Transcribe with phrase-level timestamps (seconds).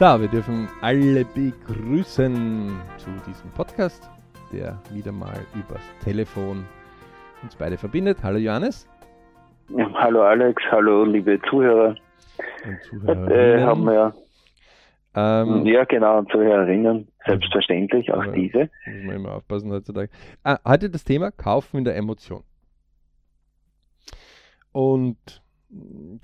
[0.00, 4.08] So, wir dürfen alle begrüßen zu diesem Podcast,
[4.50, 6.64] der wieder mal übers Telefon
[7.42, 8.16] uns beide verbindet.
[8.22, 8.88] Hallo Johannes.
[9.68, 11.96] Ja, hallo Alex, hallo liebe Zuhörer.
[12.94, 14.14] Und Äh, haben wir
[15.14, 18.70] ähm, ja, genau, Zuhörerinnen, selbstverständlich, auch diese.
[18.86, 20.08] Muss man immer aufpassen heutzutage.
[20.42, 22.42] Ah, heute das Thema Kaufen in der Emotion.
[24.72, 25.39] Und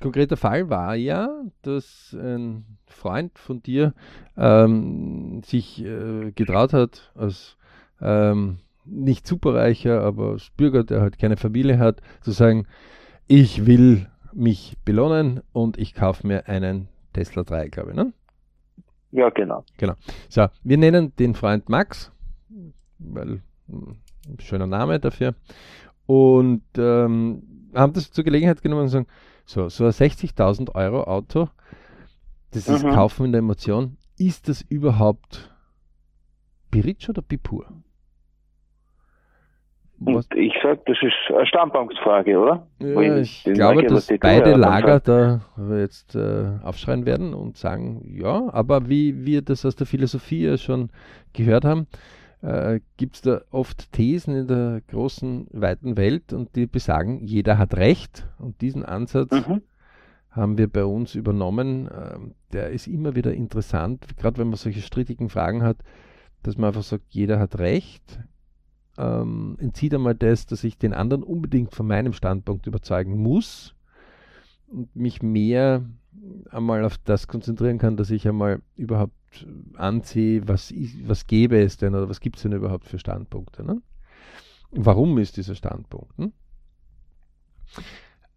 [0.01, 1.29] konkreter Fall war ja,
[1.63, 3.95] dass ein Freund von dir
[4.37, 7.57] ähm, sich äh, getraut hat, als
[8.01, 12.67] ähm, nicht superreicher, aber als Bürger, der halt keine Familie hat, zu sagen,
[13.27, 18.13] ich will mich belohnen und ich kaufe mir einen Tesla 3, glaube ich, ne?
[19.13, 19.65] Ja, genau.
[19.79, 19.95] Genau.
[20.29, 22.13] So, wir nennen den Freund Max,
[22.99, 23.97] weil hm,
[24.39, 25.35] schöner Name dafür.
[26.07, 27.43] Und ähm,
[27.75, 29.07] haben das zur Gelegenheit genommen und sagen,
[29.47, 31.49] so, so ein 60.000 Euro Auto,
[32.51, 32.91] das ist mhm.
[32.91, 35.55] Kaufen in der Emotion, ist das überhaupt
[36.71, 37.67] Biritsch oder Bipur?
[39.99, 42.67] Und ich sage, das ist eine Standpunktsfrage, oder?
[42.81, 45.41] Ja, ich glaube, Lager, dass beide Lager da
[45.79, 50.91] jetzt äh, aufschreien werden und sagen, ja, aber wie wir das aus der Philosophie schon
[51.33, 51.87] gehört haben,
[52.43, 57.59] äh, gibt es da oft Thesen in der großen, weiten Welt und die besagen, jeder
[57.59, 58.29] hat Recht.
[58.39, 59.63] Und diesen Ansatz mhm.
[60.31, 61.89] haben wir bei uns übernommen.
[61.89, 62.19] Äh,
[62.53, 65.79] der ist immer wieder interessant, gerade wenn man solche strittigen Fragen hat,
[66.43, 68.21] dass man einfach sagt, jeder hat Recht.
[68.99, 73.75] Ähm, entzieht einmal das, dass ich den anderen unbedingt von meinem Standpunkt überzeugen muss
[74.69, 75.85] und mich mehr
[76.51, 79.13] einmal auf das konzentrieren kann, dass ich einmal überhaupt
[79.77, 80.73] ansehe, was,
[81.05, 83.65] was gäbe es denn oder was gibt es denn überhaupt für Standpunkte.
[83.65, 83.83] Ne?
[84.71, 86.19] Warum ist dieser Standpunkt?
[86.19, 86.33] Ne?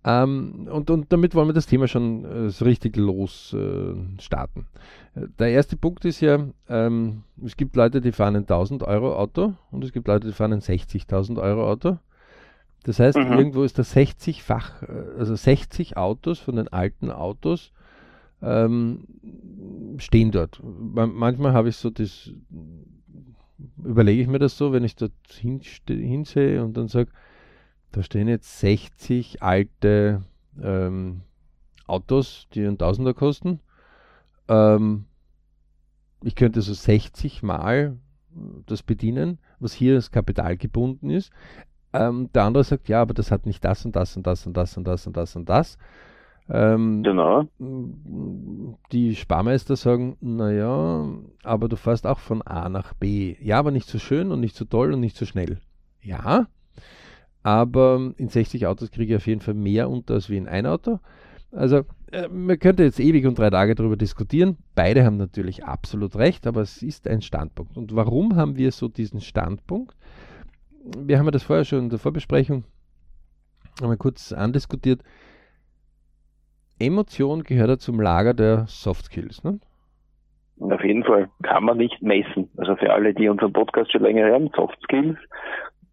[0.06, 4.68] Ähm, und, und damit wollen wir das Thema schon äh, so richtig los äh, starten.
[5.14, 9.56] Der erste Punkt ist ja, ähm, es gibt Leute, die fahren ein 1000 Euro Auto
[9.72, 11.98] und es gibt Leute, die fahren ein 60.000 Euro Auto.
[12.84, 13.34] Das heißt, mhm.
[13.34, 17.74] irgendwo ist das 60-fach, äh, also 60 Autos von den alten Autos
[18.42, 19.06] ähm,
[19.98, 20.62] stehen dort.
[20.64, 22.32] Manchmal habe ich so das,
[23.84, 27.12] überlege ich mir das so, wenn ich dort hinsehe und dann sage,
[27.92, 30.24] da stehen jetzt 60 alte
[30.62, 31.22] ähm,
[31.88, 33.60] Autos, die einen Tausender kosten.
[34.48, 35.06] Ähm,
[36.24, 37.98] ich könnte so 60 Mal
[38.68, 41.32] das bedienen, was hier als Kapital gebunden ist.
[41.94, 44.54] Ähm, der andere sagt, ja, aber das hat nicht das und das und das und
[44.54, 45.78] das und das und das und das.
[46.52, 47.48] Ähm, genau.
[48.92, 51.08] Die Sparmeister sagen, naja,
[51.44, 53.36] aber du fährst auch von A nach B.
[53.42, 55.60] Ja, aber nicht so schön und nicht so toll und nicht so schnell.
[56.02, 56.48] Ja,
[57.44, 60.66] aber in 60 Autos kriege ich auf jeden Fall mehr unter als wie in ein
[60.66, 61.00] Auto.
[61.52, 64.58] Also äh, man könnte jetzt ewig und drei Tage darüber diskutieren.
[64.76, 67.78] Beide haben natürlich absolut recht, aber es ist ein Standpunkt.
[67.78, 69.96] Und warum haben wir so diesen Standpunkt?
[70.98, 72.64] Wir haben ja das vorher schon in der Vorbesprechung
[73.82, 75.04] einmal kurz andiskutiert.
[76.80, 79.44] Emotion gehört ja zum Lager der Soft Skills.
[79.44, 79.60] Ne?
[80.60, 82.50] Auf jeden Fall kann man nicht messen.
[82.58, 85.18] Also für alle, die unseren Podcast schon länger hören, Soft Skills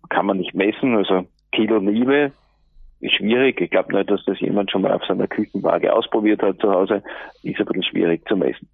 [0.08, 0.96] kann man nicht messen.
[0.96, 2.32] Also Kilo Liebe
[3.00, 3.60] ist schwierig.
[3.60, 7.02] Ich glaube nicht, dass das jemand schon mal auf seiner Küchenwaage ausprobiert hat zu Hause.
[7.42, 8.68] Ist ein bisschen schwierig zu messen.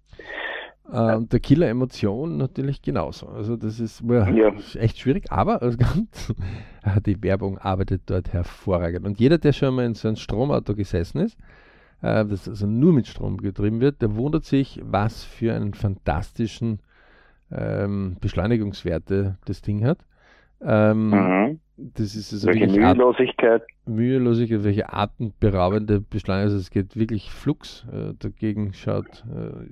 [0.91, 3.27] Äh, der Killer Emotion natürlich genauso.
[3.27, 4.53] Also das ist ja.
[4.79, 6.33] echt schwierig, aber also ganz,
[7.05, 9.05] die Werbung arbeitet dort hervorragend.
[9.05, 11.37] Und jeder, der schon mal in so einem Stromauto gesessen ist,
[12.03, 16.79] äh, das also nur mit Strom getrieben wird, der wundert sich, was für einen fantastischen
[17.51, 19.99] ähm, Beschleunigungswerte das Ding hat.
[20.61, 21.59] Ähm, mhm.
[21.75, 23.63] Das ist also welche Mühelosigkeit.
[23.85, 26.51] Mühelosigkeit, welche atemberaubende Beschleunigung.
[26.51, 27.85] Also es geht wirklich flugs.
[27.91, 29.65] Äh, dagegen schaut, äh,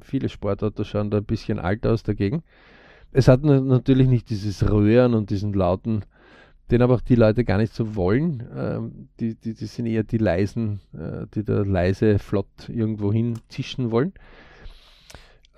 [0.00, 2.42] viele Sportautos schauen da ein bisschen alt aus dagegen.
[3.12, 6.04] Es hat natürlich nicht dieses Röhren und diesen lauten,
[6.70, 8.42] den aber auch die Leute gar nicht so wollen.
[8.56, 13.38] Ähm, die, die, die sind eher die leisen, äh, die da leise flott irgendwo hin
[13.48, 14.12] zischen wollen.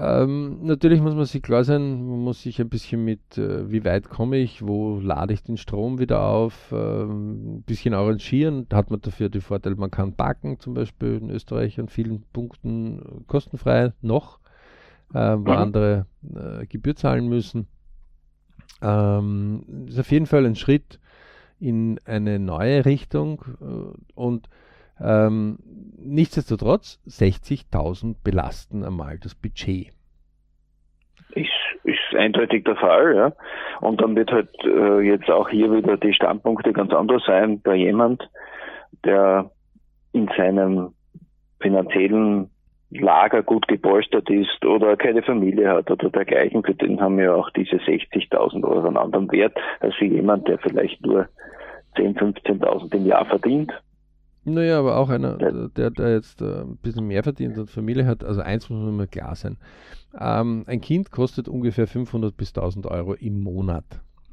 [0.00, 3.84] Ähm, natürlich muss man sich klar sein, man muss sich ein bisschen mit, äh, wie
[3.84, 8.66] weit komme ich, wo lade ich den Strom wieder auf, ähm, ein bisschen arrangieren.
[8.68, 12.22] Da hat man dafür den Vorteil, man kann parken, zum Beispiel in Österreich an vielen
[12.32, 14.38] Punkten kostenfrei noch,
[15.14, 15.56] äh, wo mhm.
[15.56, 17.66] andere äh, Gebühr zahlen müssen.
[18.82, 21.00] Ähm, ist auf jeden Fall ein Schritt
[21.60, 24.48] in eine neue Richtung äh, und
[25.00, 25.58] ähm,
[25.96, 29.92] nichtsdestotrotz 60.000 belasten einmal das Budget.
[31.34, 31.50] Ist,
[31.84, 33.32] ist eindeutig der Fall, ja.
[33.80, 37.76] Und dann wird halt äh, jetzt auch hier wieder die Standpunkte ganz anders sein bei
[37.76, 38.28] jemand,
[39.04, 39.50] der
[40.12, 40.94] in seinem
[41.60, 42.50] finanziellen
[42.90, 47.50] Lager gut gepolstert ist oder keine Familie hat oder dergleichen, für den haben ja auch
[47.50, 51.28] diese 60.000 Euro einen anderen Wert als für jemand, der vielleicht nur
[51.96, 53.72] 10.000, 15.000 im Jahr verdient.
[54.44, 58.24] Naja, aber auch einer, der, der jetzt äh, ein bisschen mehr verdient und Familie hat,
[58.24, 59.58] also eins muss man mal klar sein.
[60.18, 63.84] Ähm, ein Kind kostet ungefähr 500 bis 1000 Euro im Monat.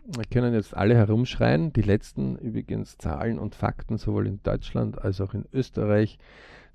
[0.05, 1.73] Wir können jetzt alle herumschreien.
[1.73, 6.19] Die letzten übrigens Zahlen und Fakten sowohl in Deutschland als auch in Österreich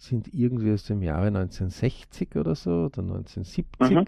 [0.00, 3.90] sind irgendwie aus dem Jahre 1960 oder so oder 1970.
[3.90, 4.06] Mhm.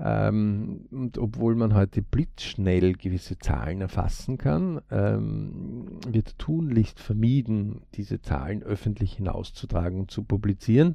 [0.00, 8.20] Ähm, und obwohl man heute blitzschnell gewisse Zahlen erfassen kann, ähm, wird tunlichst vermieden, diese
[8.20, 10.94] Zahlen öffentlich hinauszutragen und zu publizieren.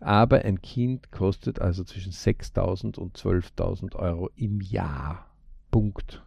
[0.00, 5.26] Aber ein Kind kostet also zwischen 6.000 und 12.000 Euro im Jahr.
[5.70, 6.24] Punkt.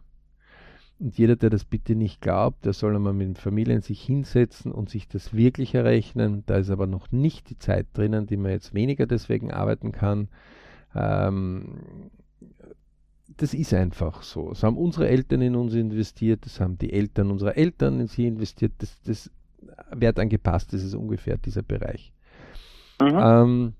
[1.00, 4.72] Und jeder, der das bitte nicht glaubt, der soll einmal mit den Familien sich hinsetzen
[4.72, 6.44] und sich das wirklich errechnen.
[6.46, 10.30] Da ist aber noch nicht die Zeit drinnen, die man jetzt weniger deswegen arbeiten kann.
[10.96, 12.10] Ähm,
[13.38, 14.50] das ist einfach so.
[14.50, 18.28] Das haben unsere Eltern in uns investiert, das haben die Eltern unserer Eltern in sie
[18.28, 18.74] investiert.
[18.78, 19.32] Das, das
[19.92, 22.14] wertangepasst das ist ungefähr dieser Bereich.
[23.02, 23.08] Mhm.
[23.08, 23.74] Ähm,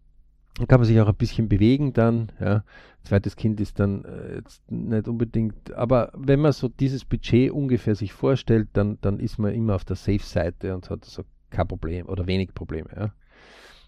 [0.58, 2.32] dann kann man sich auch ein bisschen bewegen dann.
[2.40, 2.64] Ja.
[3.04, 7.96] Zweites Kind ist dann äh, jetzt nicht unbedingt, aber wenn man so dieses Budget ungefähr
[7.96, 12.08] sich vorstellt, dann, dann ist man immer auf der Safe-Seite und hat so kein Problem
[12.08, 12.90] oder wenig Probleme.
[12.96, 13.14] Ja.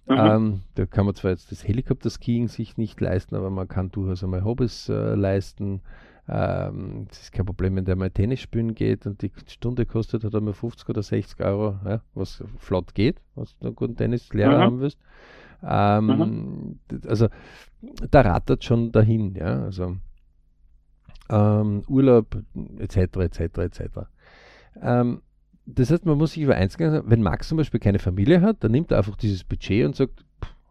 [0.08, 0.18] Mhm.
[0.18, 4.24] Ähm, da kann man zwar jetzt das Helikopterskiing sich nicht leisten, aber man kann durchaus
[4.24, 5.82] einmal Hobbys äh, leisten.
[6.28, 10.24] Ähm, das ist kein Problem, wenn der mal Tennis spielen geht und die Stunde kostet
[10.24, 14.58] hat einmal 50 oder 60 Euro, ja, was flott geht, was du einen guten Tennislehrer
[14.58, 14.62] mhm.
[14.62, 15.00] haben wirst.
[15.64, 16.80] Ähm, mhm.
[17.08, 17.28] Also
[18.12, 19.98] da rattert schon dahin, ja, also
[21.30, 22.38] ähm, Urlaub
[22.80, 23.18] etc.
[23.18, 23.40] etc.
[23.40, 23.82] etc.
[24.82, 25.22] Ähm,
[25.66, 28.64] das heißt, man muss sich über eins sagen, wenn Max zum Beispiel keine Familie hat,
[28.64, 30.24] dann nimmt er einfach dieses Budget und sagt,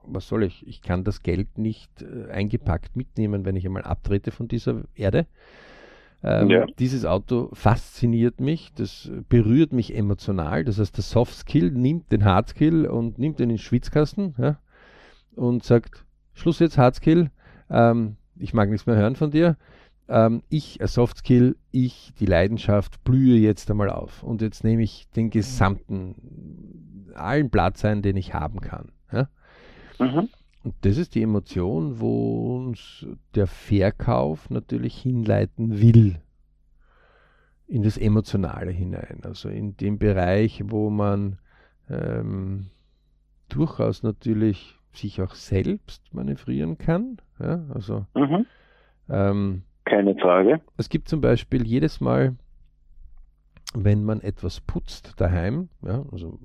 [0.06, 4.30] was soll ich, ich kann das Geld nicht äh, eingepackt mitnehmen, wenn ich einmal abtrete
[4.30, 5.26] von dieser Erde.
[6.22, 6.66] Ähm, ja.
[6.78, 10.64] Dieses Auto fasziniert mich, das berührt mich emotional.
[10.64, 14.34] Das heißt, der Soft Skill nimmt den Hard Skill und nimmt ihn in den Schwitzkasten
[14.38, 14.58] ja,
[15.36, 17.30] und sagt, Schluss jetzt Hard Skill,
[17.70, 19.56] ähm, ich mag nichts mehr hören von dir.
[20.08, 24.22] Ähm, ich, ein Soft Skill, ich, die Leidenschaft, blühe jetzt einmal auf.
[24.22, 28.92] Und jetzt nehme ich den gesamten, allen Platz ein, den ich haben kann.
[29.12, 29.28] Ja?
[29.98, 30.28] Mhm.
[30.64, 36.20] Und das ist die Emotion, wo uns der Verkauf natürlich hinleiten will.
[37.66, 39.20] In das Emotionale hinein.
[39.22, 41.38] Also in den Bereich, wo man
[41.88, 42.66] ähm,
[43.48, 47.18] durchaus natürlich sich auch selbst manövrieren kann.
[47.38, 47.64] Ja?
[47.72, 48.46] Also mhm.
[49.08, 50.60] ähm, keine Frage.
[50.76, 52.36] Es gibt zum Beispiel jedes Mal,
[53.74, 56.38] wenn man etwas putzt daheim, ja, also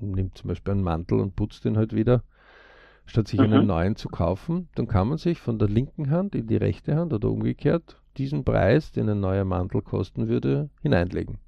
[0.00, 2.22] nimmt zum Beispiel einen Mantel und putzt den halt wieder,
[3.06, 3.46] statt sich mhm.
[3.46, 6.96] einen neuen zu kaufen, dann kann man sich von der linken Hand in die rechte
[6.96, 11.38] Hand oder umgekehrt diesen Preis, den ein neuer Mantel kosten würde, hineinlegen.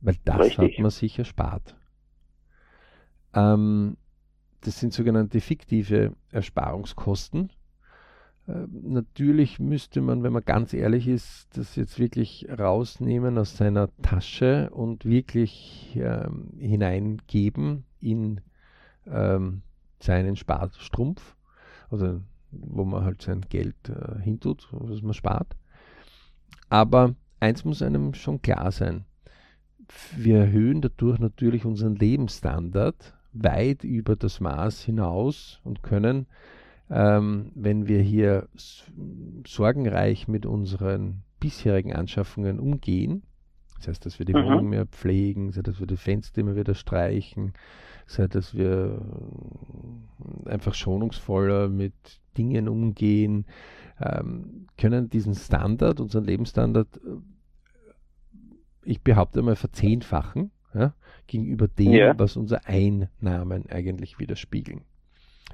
[0.00, 0.76] Weil das Richtig.
[0.76, 1.74] hat man sich erspart.
[3.34, 3.96] Ähm,
[4.66, 7.50] das sind sogenannte fiktive Ersparungskosten.
[8.46, 13.88] Äh, natürlich müsste man, wenn man ganz ehrlich ist, das jetzt wirklich rausnehmen aus seiner
[14.02, 18.40] Tasche und wirklich ähm, hineingeben in
[19.06, 19.62] ähm,
[20.00, 21.36] seinen Sparstrumpf,
[21.90, 25.56] also wo man halt sein Geld äh, hintut, was man spart.
[26.68, 29.04] Aber eins muss einem schon klar sein.
[30.16, 36.26] Wir erhöhen dadurch natürlich unseren Lebensstandard weit über das Maß hinaus und können
[36.90, 38.48] ähm, wenn wir hier
[39.46, 43.22] sorgenreich mit unseren bisherigen Anschaffungen umgehen,
[43.78, 44.44] das heißt, dass wir die mhm.
[44.44, 47.52] Wohnung mehr pflegen, sei dass wir die Fenster immer wieder streichen,
[48.06, 49.00] sei dass wir
[50.44, 51.94] einfach schonungsvoller mit
[52.36, 53.46] Dingen umgehen,
[54.00, 57.16] ähm, können diesen Standard, unseren Lebensstandard, äh,
[58.84, 60.94] ich behaupte mal, verzehnfachen ja,
[61.26, 62.18] gegenüber dem, ja.
[62.18, 64.82] was unsere Einnahmen eigentlich widerspiegeln.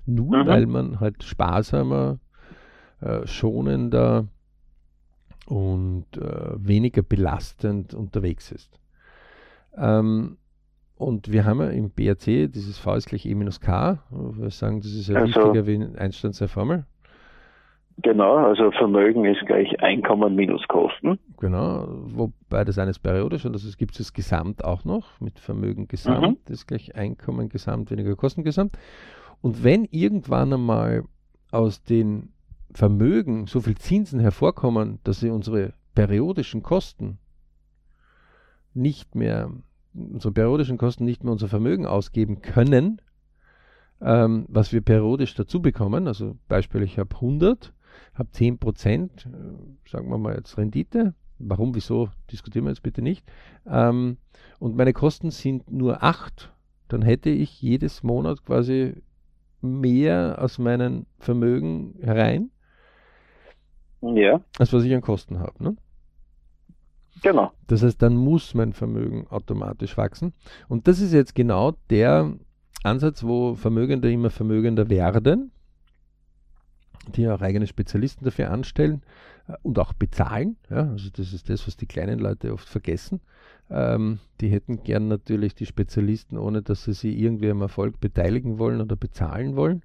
[0.07, 0.47] Nur mhm.
[0.47, 2.19] weil man halt sparsamer,
[3.01, 4.27] äh, schonender
[5.47, 8.79] und äh, weniger belastend unterwegs ist.
[9.77, 10.37] Ähm,
[10.97, 14.03] und wir haben ja im BRC dieses V ist gleich E minus K.
[14.11, 16.85] Wir sagen, das ist ja also, wichtiger wie Einsteins Formel.
[18.03, 21.19] Genau, also Vermögen ist gleich Einkommen minus Kosten.
[21.39, 26.23] Genau, wobei das eines periodisch und das gibt es Gesamt auch noch mit Vermögen Gesamt,
[26.23, 26.37] mhm.
[26.45, 28.79] das ist gleich Einkommen Gesamt weniger Kosten Gesamt.
[29.41, 31.05] Und wenn irgendwann einmal
[31.51, 32.33] aus den
[32.73, 37.19] Vermögen so viel Zinsen hervorkommen, dass sie unsere periodischen Kosten
[38.75, 39.51] nicht mehr,
[39.95, 43.01] unsere periodischen Kosten nicht mehr unser Vermögen ausgeben können,
[44.01, 46.07] ähm, was wir periodisch dazu bekommen.
[46.07, 47.73] Also Beispiel, ich habe 100,
[48.15, 51.15] habe 10 Prozent, äh, sagen wir mal jetzt Rendite.
[51.39, 53.25] Warum, wieso, diskutieren wir jetzt bitte nicht.
[53.67, 54.19] Ähm,
[54.59, 56.53] und meine Kosten sind nur 8,
[56.89, 58.95] dann hätte ich jedes Monat quasi
[59.63, 62.51] mehr aus meinem Vermögen herein,
[64.03, 65.63] Ja, als was ich an Kosten habe.
[65.63, 65.77] Ne?
[67.23, 67.53] genau.
[67.67, 70.33] Das heißt, dann muss mein Vermögen automatisch wachsen.
[70.69, 72.35] Und das ist jetzt genau der
[72.83, 75.53] Ansatz, wo Vermögende immer vermögender werden,
[77.13, 79.03] die auch eigene Spezialisten dafür anstellen
[79.49, 80.57] äh, und auch bezahlen.
[80.71, 83.21] Ja, also das ist das, was die kleinen Leute oft vergessen.
[83.71, 88.59] Ähm, die hätten gern natürlich die Spezialisten, ohne dass sie sie irgendwie am Erfolg beteiligen
[88.59, 89.83] wollen oder bezahlen wollen.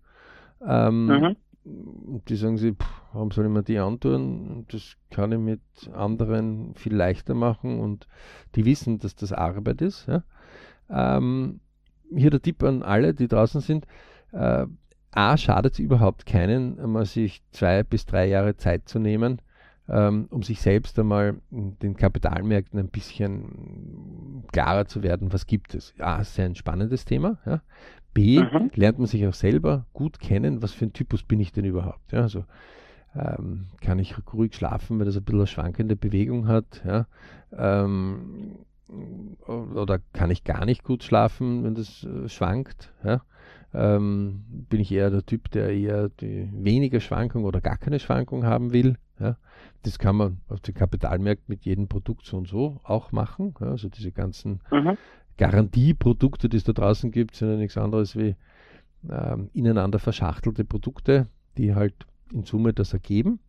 [0.66, 1.36] Ähm, Mhm.
[1.64, 4.66] und die sagen sie, pff, warum soll ich mir die antun?
[4.72, 5.62] Das kann ich mit
[5.94, 8.08] anderen viel leichter machen und
[8.56, 10.08] die wissen, dass das Arbeit ist.
[10.08, 10.24] Ja?
[10.90, 11.60] Ähm,
[12.16, 13.86] hier der Tipp an alle, die draußen sind.
[14.32, 14.68] Äh,
[15.16, 19.42] A, schadet es überhaupt keinen, einmal sich zwei bis drei Jahre Zeit zu nehmen,
[19.88, 25.74] ähm, um sich selbst einmal in den Kapitalmärkten ein bisschen klarer zu werden, was gibt
[25.74, 25.94] es.
[26.00, 27.38] A, ist ein spannendes Thema.
[27.46, 27.62] Ja?
[28.14, 28.72] B, Mhm.
[28.76, 32.12] lernt man sich auch selber gut kennen, was für ein Typus bin ich denn überhaupt.
[32.12, 32.22] Ja?
[32.22, 32.44] Also
[33.16, 36.84] ähm, kann ich ruhig schlafen, weil das ein bisschen eine schwankende Bewegung hat.
[36.86, 37.08] Ja?
[37.54, 38.58] Ähm,
[39.48, 42.92] oder kann ich gar nicht gut schlafen, wenn das äh, schwankt?
[43.04, 43.22] Ja?
[43.76, 48.46] Ähm, bin ich eher der Typ, der eher die weniger Schwankung oder gar keine Schwankung
[48.46, 48.98] haben will?
[49.20, 49.38] Ja?
[49.84, 53.54] Das kann man auf den Kapitalmärkten mit jedem Produkt so und so auch machen.
[53.60, 53.68] Ja?
[53.68, 54.98] Also diese ganzen Mhm.
[55.38, 58.36] Garantieprodukte, die es da draußen gibt, sind ja nichts anderes wie
[59.10, 61.28] ähm, ineinander verschachtelte Produkte,
[61.58, 61.94] die halt
[62.32, 63.40] in Summe das ergeben.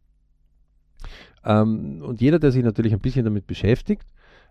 [1.44, 4.06] Ähm, und jeder, der sich natürlich ein bisschen damit beschäftigt,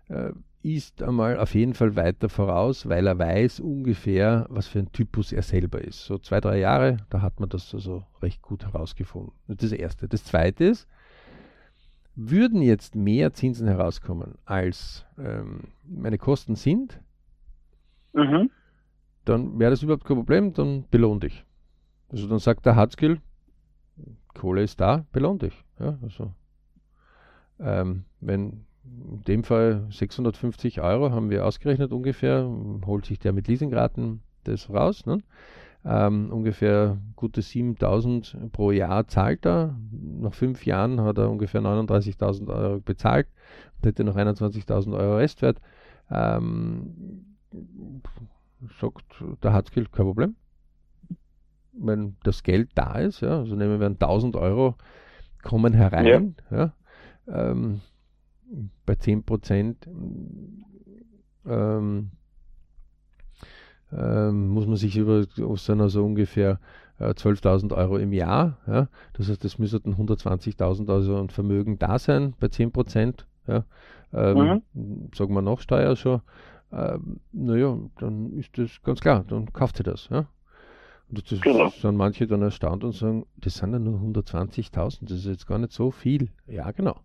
[0.08, 0.30] äh,
[0.74, 5.32] ist einmal auf jeden Fall weiter voraus, weil er weiß ungefähr, was für ein Typus
[5.32, 6.04] er selber ist.
[6.04, 9.32] So zwei, drei Jahre, da hat man das also recht gut herausgefunden.
[9.46, 10.08] Das ist das Erste.
[10.08, 10.88] Das Zweite ist,
[12.16, 17.00] würden jetzt mehr Zinsen herauskommen, als ähm, meine Kosten sind,
[18.12, 18.50] Mhm.
[19.26, 21.44] dann wäre das überhaupt kein Problem, dann belohn dich.
[22.08, 23.20] Also dann sagt der Hardskill,
[24.34, 25.64] Kohle ist da, belohn dich.
[25.78, 26.32] Ja, also,
[27.60, 28.64] ähm, wenn
[29.12, 32.48] in dem Fall 650 Euro haben wir ausgerechnet ungefähr,
[32.84, 35.06] holt sich der mit Leasingraten das raus.
[35.06, 35.18] Ne?
[35.84, 39.76] Ähm, ungefähr gute 7000 pro Jahr zahlt er.
[39.92, 43.28] Nach fünf Jahren hat er ungefähr 39.000 Euro bezahlt
[43.76, 45.60] und hätte noch 21.000 Euro Restwert.
[46.10, 47.36] Ähm,
[48.80, 50.36] sagt der Hardskill, kein Problem.
[51.72, 54.76] Wenn das Geld da ist, ja, also nehmen wir an 1000 Euro
[55.42, 56.72] kommen herein, ja,
[57.28, 57.80] ähm,
[58.84, 59.88] bei 10 Prozent
[61.46, 62.10] ähm,
[63.92, 65.24] ähm, muss man sich über,
[65.56, 66.60] sind also ungefähr
[66.98, 71.98] äh, 12.000 Euro im Jahr, ja, das heißt, es müssten 120.000 also an Vermögen da
[71.98, 73.64] sein bei 10 Prozent, ja,
[74.12, 74.62] ähm,
[75.14, 76.20] sagen wir noch Steuer schon,
[76.72, 80.08] ähm, naja, dann ist das ganz klar, dann kauft sie das.
[80.10, 80.26] Ja?
[81.08, 81.68] Und das Genau.
[81.68, 85.58] sind manche dann erstaunt und sagen, das sind ja nur 120.000, das ist jetzt gar
[85.58, 86.30] nicht so viel.
[86.46, 86.96] Ja, genau.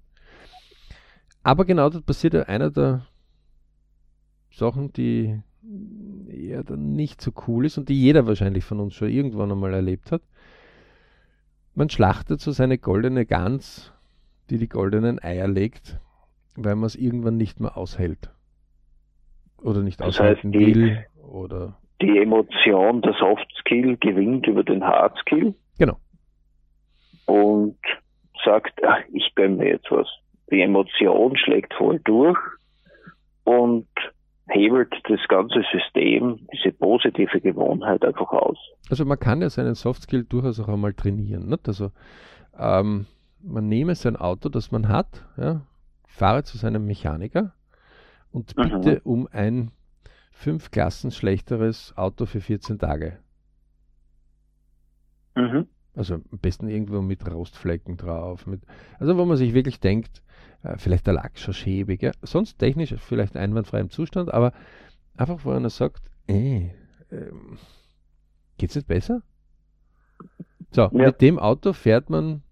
[1.43, 3.05] Aber genau das passiert ja einer der
[4.51, 5.39] Sachen, die
[6.29, 9.74] eher dann nicht so cool ist und die jeder wahrscheinlich von uns schon irgendwann einmal
[9.74, 10.21] erlebt hat.
[11.74, 13.93] Man schlachtet so seine goldene Gans,
[14.50, 16.00] die die goldenen Eier legt,
[16.55, 18.29] weil man es irgendwann nicht mehr aushält.
[19.62, 21.05] Oder nicht Das aushalten heißt, die- will.
[21.24, 25.98] Oder Die Emotion, der Soft Skill gewinnt über den Hard Skill genau.
[27.25, 27.77] und
[28.43, 30.07] sagt, ach, ich gönne mir jetzt was.
[30.51, 32.38] Die Emotion schlägt voll durch
[33.46, 33.88] und
[34.48, 38.58] hebelt das ganze System, diese positive Gewohnheit einfach aus.
[38.89, 41.48] Also man kann ja seinen Soft Skill durchaus auch einmal trainieren.
[41.48, 41.67] Nicht?
[41.67, 41.91] Also
[42.60, 43.05] ähm,
[43.41, 45.62] man nehme sein Auto, das man hat, ja,
[46.05, 47.53] fahre zu seinem Mechaniker
[48.31, 48.63] und Mhm.
[48.63, 49.72] bitte um ein
[50.31, 53.20] fünf Klassen schlechteres Auto für 14 Tage.
[55.36, 55.67] Mhm.
[55.93, 58.48] Also am besten irgendwo mit Rostflecken drauf.
[58.48, 58.62] Mit,
[59.00, 60.21] also wo man sich wirklich denkt,
[60.63, 62.01] äh, vielleicht der Lack schon schäbig.
[62.01, 62.12] Ja?
[62.21, 64.53] Sonst technisch vielleicht einwandfrei im Zustand, aber
[65.17, 66.69] einfach wo einer sagt, äh,
[67.12, 67.57] ähm,
[68.57, 69.21] geht's nicht besser?
[70.71, 70.89] So, Ja.
[70.91, 72.43] mit dem Auto fährt man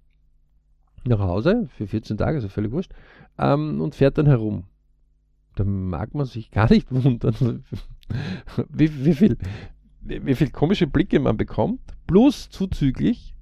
[1.06, 2.92] nach Hause für 14 Tage, also völlig wurscht,
[3.38, 4.66] ähm, und fährt dann herum.
[5.56, 7.64] Da mag man sich gar nicht wundern,
[8.70, 9.38] wie, wie, viel,
[10.02, 13.36] wie, wie viel komische Blicke man bekommt, plus zuzüglich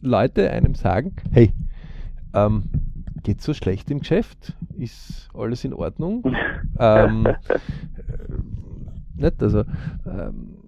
[0.00, 1.52] Leute einem sagen, hey,
[2.32, 2.62] ähm,
[3.24, 4.54] geht so schlecht im Geschäft?
[4.78, 6.22] Ist alles in Ordnung?
[6.78, 7.34] ähm, äh,
[9.16, 9.64] nicht, also
[10.06, 10.58] ähm,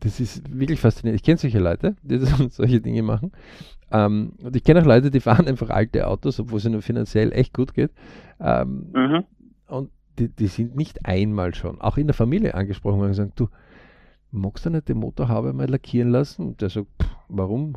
[0.00, 1.20] das ist wirklich faszinierend.
[1.20, 2.18] Ich kenne solche Leute, die
[2.50, 3.32] solche Dinge machen.
[3.90, 7.32] Ähm, und ich kenne auch Leute, die fahren einfach alte Autos, obwohl es ihnen finanziell
[7.32, 7.92] echt gut geht.
[8.40, 9.24] Ähm, mhm.
[9.68, 13.48] Und die, die, sind nicht einmal schon, auch in der Familie angesprochen und gesagt, du,
[14.34, 16.48] magst du nicht die Motorhaube mal lackieren lassen?
[16.48, 17.74] Und der sagt, pff, warum?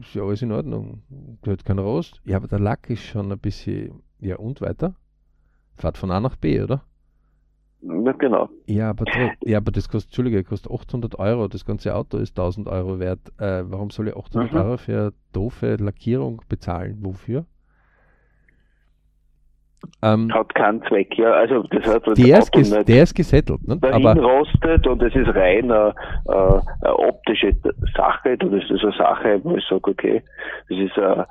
[0.00, 1.02] Ist ja alles in Ordnung.
[1.44, 2.20] Der hat keinen Rost.
[2.24, 4.94] Ja, aber der Lack ist schon ein bisschen, ja und weiter?
[5.76, 6.82] Fahrt von A nach B, oder?
[7.80, 8.48] Ja, genau.
[8.66, 9.04] Ja, aber,
[9.44, 11.48] ja, aber das kostet, Entschuldige, kostet 800 Euro.
[11.48, 13.32] Das ganze Auto ist 1000 Euro wert.
[13.38, 14.58] Äh, warum soll ich 800 mhm.
[14.58, 16.98] Euro für eine doofe Lackierung bezahlen?
[17.00, 17.46] Wofür?
[20.02, 21.32] Ähm, hat keinen Zweck, ja.
[21.32, 23.76] Also das hat der, ist nicht der ist gesettelt, ne?
[23.80, 25.94] Darin aber rostet und es ist rein eine,
[26.26, 27.52] eine, optische
[27.96, 28.36] Sache.
[28.36, 30.22] Das ist eine Sache, wo ich sage, okay,
[30.68, 31.26] das ist a,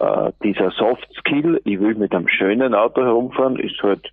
[0.00, 4.08] a, dieser Soft Skill, ich will mit einem schönen Auto herumfahren, ist halt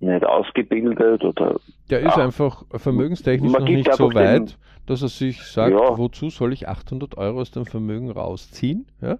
[0.00, 1.56] nicht ausgebildet oder.
[1.90, 4.54] Der ja, ist einfach vermögenstechnisch noch nicht so weit, den,
[4.86, 5.98] dass er sich sagt, ja.
[5.98, 8.86] wozu soll ich 800 Euro aus dem Vermögen rausziehen?
[9.00, 9.18] Ja?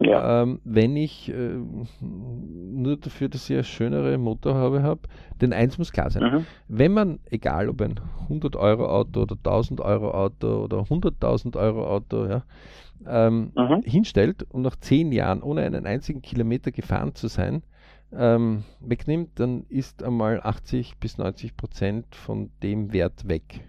[0.00, 0.42] Ja.
[0.42, 1.58] Ähm, wenn ich äh,
[2.00, 5.00] nur dafür, dass ich eine schönere Motorhaube habe,
[5.40, 6.46] denn eins muss klar sein, mhm.
[6.68, 11.88] wenn man, egal ob ein 100 Euro Auto oder 1000 Euro Auto oder 100.000 Euro
[11.88, 12.44] Auto, ja,
[13.06, 13.82] ähm, mhm.
[13.84, 17.62] hinstellt und nach zehn Jahren ohne einen einzigen Kilometer gefahren zu sein,
[18.16, 23.64] ähm, wegnimmt, dann ist einmal 80 bis 90 Prozent von dem Wert weg.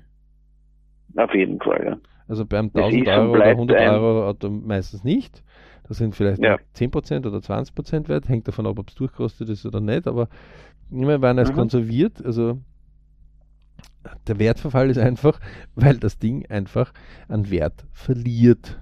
[1.16, 1.98] Auf jeden Fall, ja.
[2.28, 5.44] Also beim 1000 Euro oder 100 Euro Auto meistens nicht.
[5.90, 6.58] Das sind vielleicht ja.
[6.76, 10.30] 10% oder 20% wert, hängt davon ab, ob es durchgerostet ist oder nicht, aber
[10.92, 11.56] immer werden es mhm.
[11.56, 12.24] konserviert.
[12.24, 12.62] Also
[14.28, 15.40] der Wertverfall ist einfach,
[15.76, 16.94] weil das Ding einfach
[17.28, 18.80] an Wert verliert.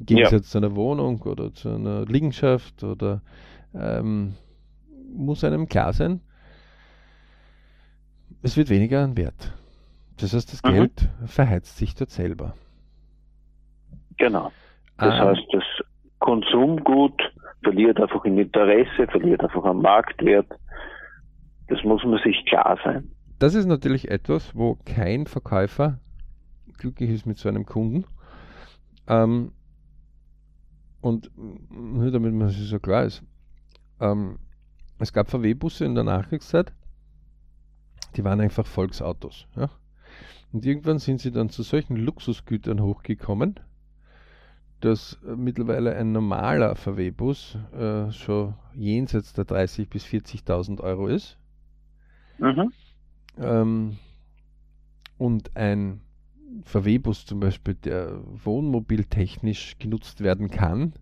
[0.00, 0.50] Im Gegensatz ja.
[0.50, 3.22] zu einer Wohnung oder zu einer Liegenschaft oder
[3.72, 4.34] ähm,
[5.14, 6.20] muss einem klar sein,
[8.42, 9.54] es wird weniger an Wert.
[10.16, 10.74] Das heißt, das mhm.
[10.74, 12.54] Geld verheizt sich dort selber.
[14.16, 14.50] Genau.
[14.98, 15.28] Das ah.
[15.28, 15.64] heißt, das
[16.18, 17.20] Konsumgut
[17.62, 20.46] verliert einfach im Interesse, verliert einfach am Marktwert.
[21.68, 23.10] Das muss man sich klar sein.
[23.38, 25.98] Das ist natürlich etwas, wo kein Verkäufer
[26.78, 28.04] glücklich ist mit so einem Kunden.
[29.08, 29.52] Ähm,
[31.00, 31.30] und
[31.70, 33.22] nur damit man sich so klar ist,
[34.00, 34.38] ähm,
[34.98, 36.72] es gab VW-Busse in der Nachkriegszeit,
[38.16, 39.46] die waren einfach Volksautos.
[39.56, 39.68] Ja?
[40.52, 43.60] Und irgendwann sind sie dann zu solchen Luxusgütern hochgekommen,
[44.80, 51.38] dass äh, mittlerweile ein normaler VW-Bus äh, schon jenseits der 30.000 bis 40.000 Euro ist.
[52.38, 52.72] Mhm.
[53.38, 53.98] Ähm,
[55.18, 56.00] und ein
[56.64, 60.92] VW-Bus zum Beispiel, der wohnmobiltechnisch genutzt werden kann,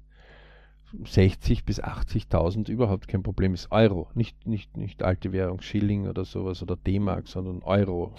[1.04, 3.72] 60 bis 80.000 überhaupt kein Problem ist.
[3.72, 8.14] Euro, nicht, nicht, nicht alte Währung, Schilling oder sowas oder D-Mark, sondern Euro.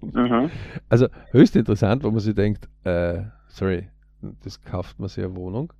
[0.00, 0.50] mhm.
[0.88, 3.88] Also höchst interessant, wo man sich denkt, äh, sorry,
[4.42, 5.72] das kauft man eine Wohnung.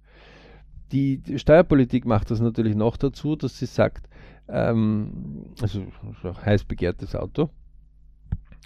[0.92, 4.08] Die, die, Steuerpolitik macht das natürlich noch dazu, dass sie sagt,
[4.48, 5.84] ähm, also
[6.44, 7.50] heiß begehrtes Auto,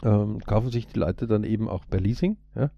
[0.02, 2.70] ähm, kaufen sich die Leute dann eben auch bei Leasing, ja,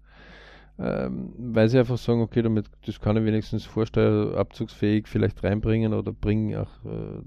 [0.79, 6.11] ähm, weil sie einfach sagen, okay, damit das kann ich wenigstens vorsteuerabzugsfähig vielleicht reinbringen oder
[6.11, 7.21] bringen auch, äh,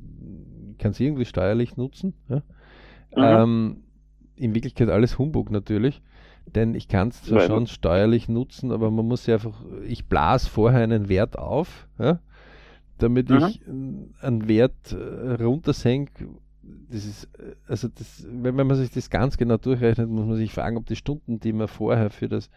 [0.78, 2.14] kann sie irgendwie steuerlich nutzen.
[2.28, 2.42] Ja.
[3.16, 3.22] Mhm.
[3.22, 3.76] Ähm,
[4.36, 6.00] in Wirklichkeit alles Humbug natürlich.
[6.54, 10.48] Denn ich kann es zwar schon steuerlich nutzen, aber man muss ja einfach, ich blase
[10.48, 12.18] vorher einen Wert auf, ja,
[12.98, 13.44] damit mhm.
[13.46, 16.28] ich einen Wert äh, runtersenke.
[16.90, 20.36] Das ist, äh, also das, wenn, wenn man sich das ganz genau durchrechnet, muss man
[20.36, 22.50] sich fragen, ob die Stunden, die man vorher für das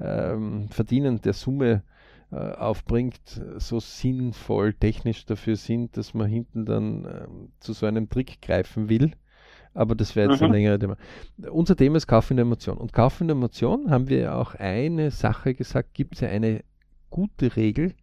[0.00, 1.82] ähm, Verdienen der Summe
[2.30, 7.26] äh, aufbringt, so sinnvoll technisch dafür sind, dass man hinten dann äh,
[7.58, 9.12] zu so einem Trick greifen will.
[9.74, 10.46] Aber das wäre jetzt mhm.
[10.46, 10.96] ein längerer Thema.
[11.50, 12.78] Unser Thema ist Kauf in der Emotion.
[12.78, 16.62] Und Kauf in der Emotion haben wir auch eine Sache gesagt, gibt es ja eine
[17.10, 17.94] gute Regel,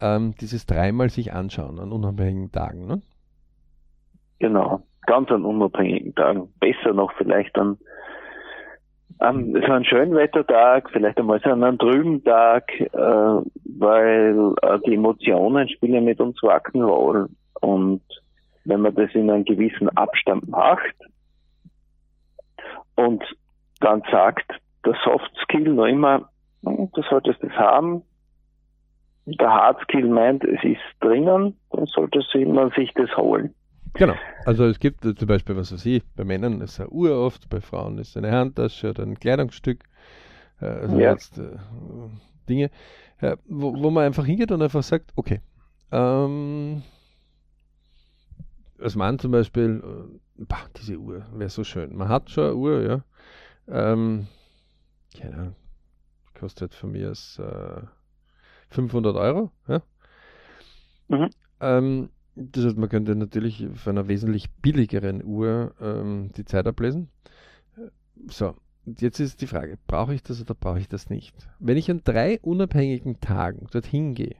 [0.00, 2.86] ähm, dieses dreimal sich anschauen an unabhängigen Tagen.
[2.86, 3.02] Ne?
[4.38, 6.48] Genau, ganz an unabhängigen Tagen.
[6.60, 7.78] Besser noch vielleicht an
[9.22, 15.68] ähm, so einen Schönwettertag, vielleicht einmal so einen trüben Tag, äh, weil äh, die Emotionen
[15.68, 17.28] spielen mit uns Rock'n'Roll
[17.60, 18.02] und
[18.66, 20.94] wenn man das in einem gewissen Abstand macht
[22.96, 23.22] und
[23.80, 24.50] dann sagt,
[24.84, 26.28] der Soft Skill noch immer,
[26.64, 28.02] hm, du solltest das haben,
[29.26, 33.54] der Hard Skill meint, es ist drinnen, dann sollte man sich das holen.
[33.94, 34.14] Genau.
[34.44, 37.60] Also es gibt zum Beispiel, was weiß ich, bei Männern ist eine Uhr oft, bei
[37.60, 39.84] Frauen ist eine Handtasche oder ein Kleidungsstück.
[40.60, 41.12] Äh, also ja.
[41.12, 41.56] jetzt äh,
[42.48, 42.70] Dinge,
[43.20, 45.40] äh, wo, wo man einfach hingeht und einfach sagt, okay,
[45.92, 46.82] ähm,
[48.80, 51.96] als Mann zum Beispiel, äh, bah, diese Uhr wäre so schön.
[51.96, 53.04] Man hat schon eine Uhr, ja.
[53.68, 54.26] ähm,
[55.18, 55.56] keine Ahnung,
[56.38, 57.82] kostet von mir aus äh,
[58.70, 59.50] 500 Euro.
[59.68, 59.82] Ja?
[61.08, 61.30] Mhm.
[61.60, 67.08] Ähm, das heißt, man könnte natürlich auf einer wesentlich billigeren Uhr ähm, die Zeit ablesen.
[68.28, 71.34] So, jetzt ist die Frage, brauche ich das oder brauche ich das nicht?
[71.58, 74.36] Wenn ich an drei unabhängigen Tagen dorthin gehe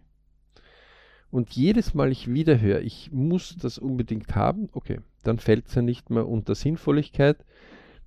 [1.36, 5.74] und jedes Mal ich wieder höre, ich muss das unbedingt haben, okay, dann fällt es
[5.74, 7.44] ja nicht mehr unter Sinnvolligkeit,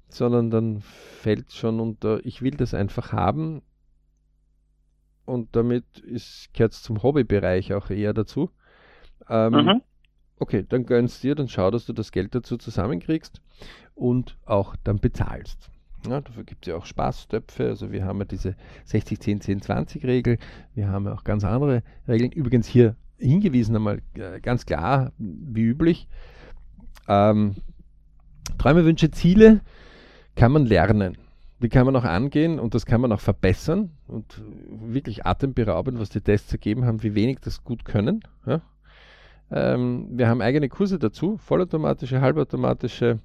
[0.08, 3.62] sondern dann fällt es schon unter, ich will das einfach haben
[5.26, 5.86] und damit
[6.54, 8.50] gehört es zum Hobbybereich auch eher dazu.
[9.30, 9.82] Ähm, mhm.
[10.39, 13.44] Okay, dann gönnst dir, dann schau, dass du das Geld dazu zusammenkriegst
[13.94, 15.70] und auch dann bezahlst.
[16.08, 17.68] Ja, dafür gibt es ja auch Spaßtöpfe.
[17.68, 20.39] Also wir haben ja diese 60, 10, 10, 20 Regel.
[20.74, 22.32] Wir haben ja auch ganz andere Regeln.
[22.32, 26.08] Übrigens hier hingewiesen einmal äh, ganz klar, wie üblich.
[27.08, 27.56] Ähm,
[28.58, 29.62] Träume, Wünsche, Ziele
[30.36, 31.18] kann man lernen.
[31.62, 36.10] Die kann man auch angehen und das kann man auch verbessern und wirklich atemberaubend, was
[36.10, 38.22] die Tests ergeben haben, wie wenig das gut können.
[38.46, 38.62] Ja?
[39.52, 43.20] Ähm, wir haben eigene Kurse dazu, vollautomatische, halbautomatische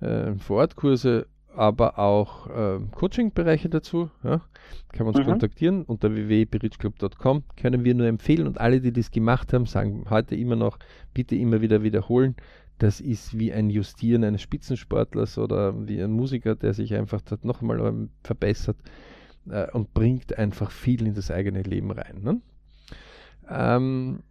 [0.00, 4.10] äh, Vorortkurse, aber auch äh, Coaching-Bereiche dazu.
[4.22, 4.42] Ja.
[4.92, 5.30] Kann man uns mhm.
[5.30, 7.44] kontaktieren unter www.berichclub.com.
[7.56, 10.78] Können wir nur empfehlen und alle, die das gemacht haben, sagen heute immer noch,
[11.14, 12.36] bitte immer wieder wiederholen.
[12.78, 18.08] Das ist wie ein Justieren eines Spitzensportlers oder wie ein Musiker, der sich einfach nochmal
[18.24, 18.78] verbessert
[19.48, 22.22] äh, und bringt einfach viel in das eigene Leben rein.
[22.22, 22.40] Ne?
[23.48, 24.22] Ähm,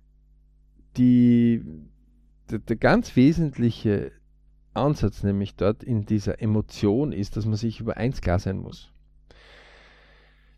[0.97, 1.63] die,
[2.49, 4.11] der, der ganz wesentliche
[4.73, 8.91] Ansatz nämlich dort in dieser Emotion ist, dass man sich über eins klar sein muss.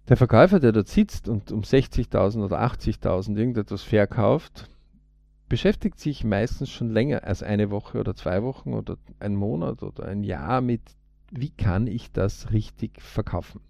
[0.09, 4.69] Der Verkäufer, der dort sitzt und um 60.000 oder 80.000 irgendetwas verkauft,
[5.47, 10.05] beschäftigt sich meistens schon länger als eine Woche oder zwei Wochen oder ein Monat oder
[10.05, 10.81] ein Jahr mit,
[11.31, 13.61] wie kann ich das richtig verkaufen.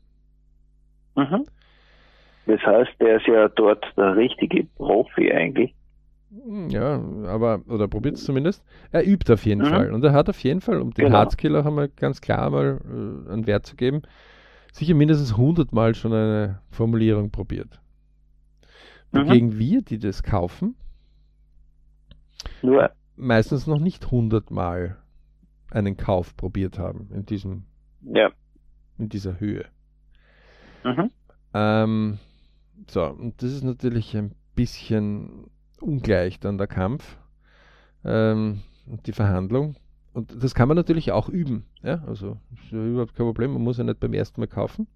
[1.16, 1.46] Mhm.
[2.46, 5.74] Das heißt, der ist ja dort der richtige Profi eigentlich.
[6.32, 8.64] Hm, ja, aber, oder probiert es zumindest.
[8.92, 9.70] Er übt auf jeden mhm.
[9.70, 9.94] Fall.
[9.94, 11.18] Und er hat auf jeden Fall, um den genau.
[11.18, 14.02] Hardskill auch einmal ganz klar mal äh, einen Wert zu geben,
[14.72, 17.82] sicher mindestens 100 Mal schon eine Formulierung probiert.
[19.12, 19.28] Mhm.
[19.28, 20.76] Gegen wir, die das kaufen,
[22.62, 22.92] Nur.
[23.18, 24.98] meistens noch nicht 100 Mal
[25.70, 27.64] einen Kauf probiert haben in diesem,
[28.02, 28.30] ja.
[28.98, 29.66] in dieser Höhe.
[30.86, 31.12] Mhm.
[31.54, 32.20] Ähm,
[32.90, 37.18] so, und das ist natürlich ein bisschen ungleich dann der Kampf
[38.04, 39.76] ähm, und die Verhandlung.
[40.14, 41.66] Und das kann man natürlich auch üben.
[41.84, 42.04] Ja?
[42.08, 43.54] Also ist ja überhaupt kein Problem.
[43.54, 44.88] Man muss ja nicht beim ersten Mal kaufen.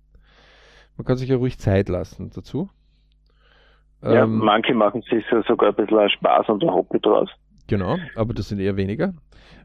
[0.98, 2.70] Man kann sich ja ruhig Zeit lassen dazu.
[4.02, 7.30] Ja, ähm, manche machen sich ja sogar ein bisschen Spaß und ein Hobby draus.
[7.68, 9.14] Genau, aber das sind eher weniger.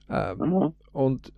[0.08, 0.72] Ähm, mhm.
[0.92, 1.32] Und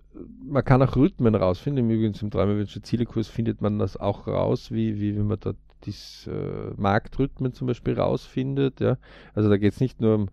[0.44, 1.90] man kann auch Rhythmen rausfinden.
[1.90, 6.28] Übrigens im Träumerwünsche Zielekurs findet man das auch raus, wie, wie, wie man dort das
[6.30, 8.80] äh, Marktrhythmen zum Beispiel rausfindet.
[8.80, 8.96] Ja?
[9.34, 10.30] Also da geht es nicht nur um,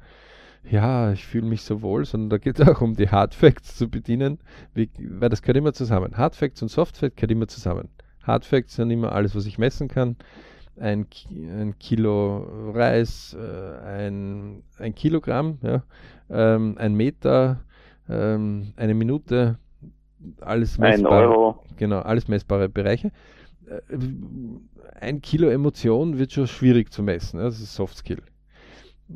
[0.69, 3.89] ja, ich fühle mich so wohl, sondern da geht es auch um die Hardfacts zu
[3.89, 4.39] bedienen,
[4.73, 6.17] wie, weil das gehört immer zusammen.
[6.17, 7.89] Hardfacts und Softfacts gehört immer zusammen.
[8.23, 10.15] Hardfacts sind immer alles, was ich messen kann.
[10.79, 15.83] Ein, ein Kilo Reis, äh, ein, ein Kilogramm, ja,
[16.29, 17.61] ähm, ein Meter,
[18.07, 19.57] ähm, eine Minute,
[20.39, 23.11] alles messbare, genau, alles messbare Bereiche.
[23.69, 23.81] Äh,
[24.99, 27.39] ein Kilo Emotion wird schon schwierig zu messen.
[27.39, 28.21] Das ist Soft Skill.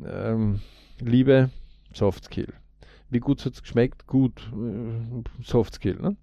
[0.04, 0.60] Ähm,
[1.00, 1.50] Liebe,
[1.92, 2.52] Soft Skill.
[3.10, 4.06] Wie gut hat es geschmeckt?
[4.06, 5.96] Gut, äh, Soft Skill.
[6.00, 6.16] Ne?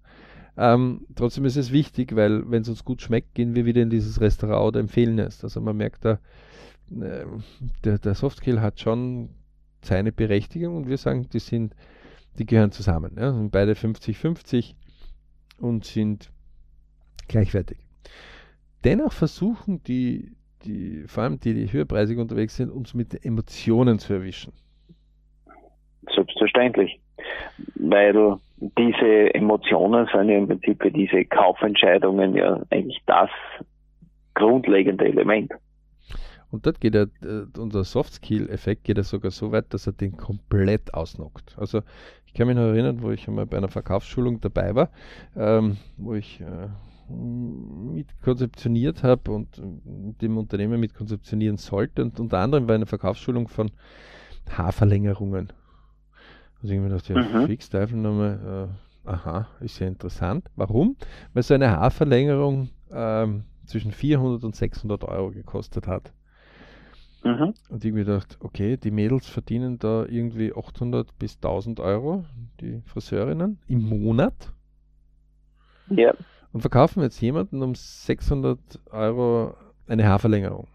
[0.56, 3.90] Ähm, trotzdem ist es wichtig, weil wenn es uns gut schmeckt, gehen wir wieder in
[3.90, 5.42] dieses Restaurant oder empfehlen es.
[5.42, 6.18] Also man merkt da,
[7.00, 7.24] äh,
[7.84, 9.30] der, der Soft Skill hat schon
[9.82, 11.74] seine Berechtigung und wir sagen, die sind,
[12.38, 13.16] die gehören zusammen.
[13.16, 13.32] Ja?
[13.32, 14.74] Sind beide 50-50
[15.58, 16.30] und sind
[17.28, 17.81] gleichwertig.
[18.84, 20.32] Dennoch versuchen die,
[20.64, 24.52] die, vor allem die, die höherpreisig unterwegs sind, uns mit Emotionen zu erwischen.
[26.14, 27.00] Selbstverständlich.
[27.76, 28.38] Weil
[28.78, 33.30] diese Emotionen sind ja im Prinzip für diese Kaufentscheidungen ja eigentlich das
[34.34, 35.52] grundlegende Element.
[36.50, 40.16] Und dort geht er, äh, unser Soft-Skill-Effekt geht er sogar so weit, dass er den
[40.16, 41.56] komplett ausnockt.
[41.58, 41.80] Also
[42.26, 44.90] ich kann mich noch erinnern, wo ich einmal bei einer Verkaufsschulung dabei war,
[45.34, 46.68] ähm, wo ich äh,
[47.12, 52.02] mit konzeptioniert habe und dem Unternehmen mit konzeptionieren sollte.
[52.02, 53.70] Und unter anderem war eine Verkaufsschulung von
[54.50, 55.52] Haarverlängerungen.
[56.62, 57.46] Also ich mir gedacht, ja, mhm.
[57.46, 58.68] fix, Teufelnummer,
[59.04, 60.48] äh, aha, ist ja interessant.
[60.56, 60.96] Warum?
[61.32, 66.12] Weil so eine Haarverlängerung ähm, zwischen 400 und 600 Euro gekostet hat.
[67.24, 67.54] Mhm.
[67.68, 72.24] Und ich mir gedacht, okay, die Mädels verdienen da irgendwie 800 bis 1000 Euro,
[72.60, 74.52] die Friseurinnen, im Monat.
[75.88, 76.14] Ja.
[76.52, 78.58] Und verkaufen jetzt jemanden um 600
[78.90, 79.54] Euro
[79.86, 80.68] eine Haarverlängerung.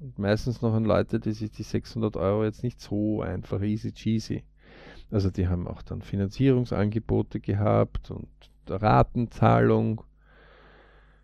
[0.00, 3.92] Und meistens noch an Leute, die sich die 600 Euro jetzt nicht so einfach easy
[3.92, 4.44] cheesy.
[5.10, 8.28] Also die haben auch dann Finanzierungsangebote gehabt und
[8.68, 10.02] Ratenzahlung.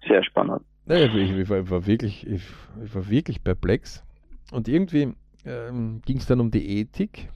[0.06, 0.62] Sehr spannend.
[0.86, 2.44] Naja, ich, ich, war, ich, war, wirklich, ich,
[2.82, 4.02] ich, war wirklich perplex.
[4.50, 7.28] Und irgendwie ähm, ging es dann um die Ethik.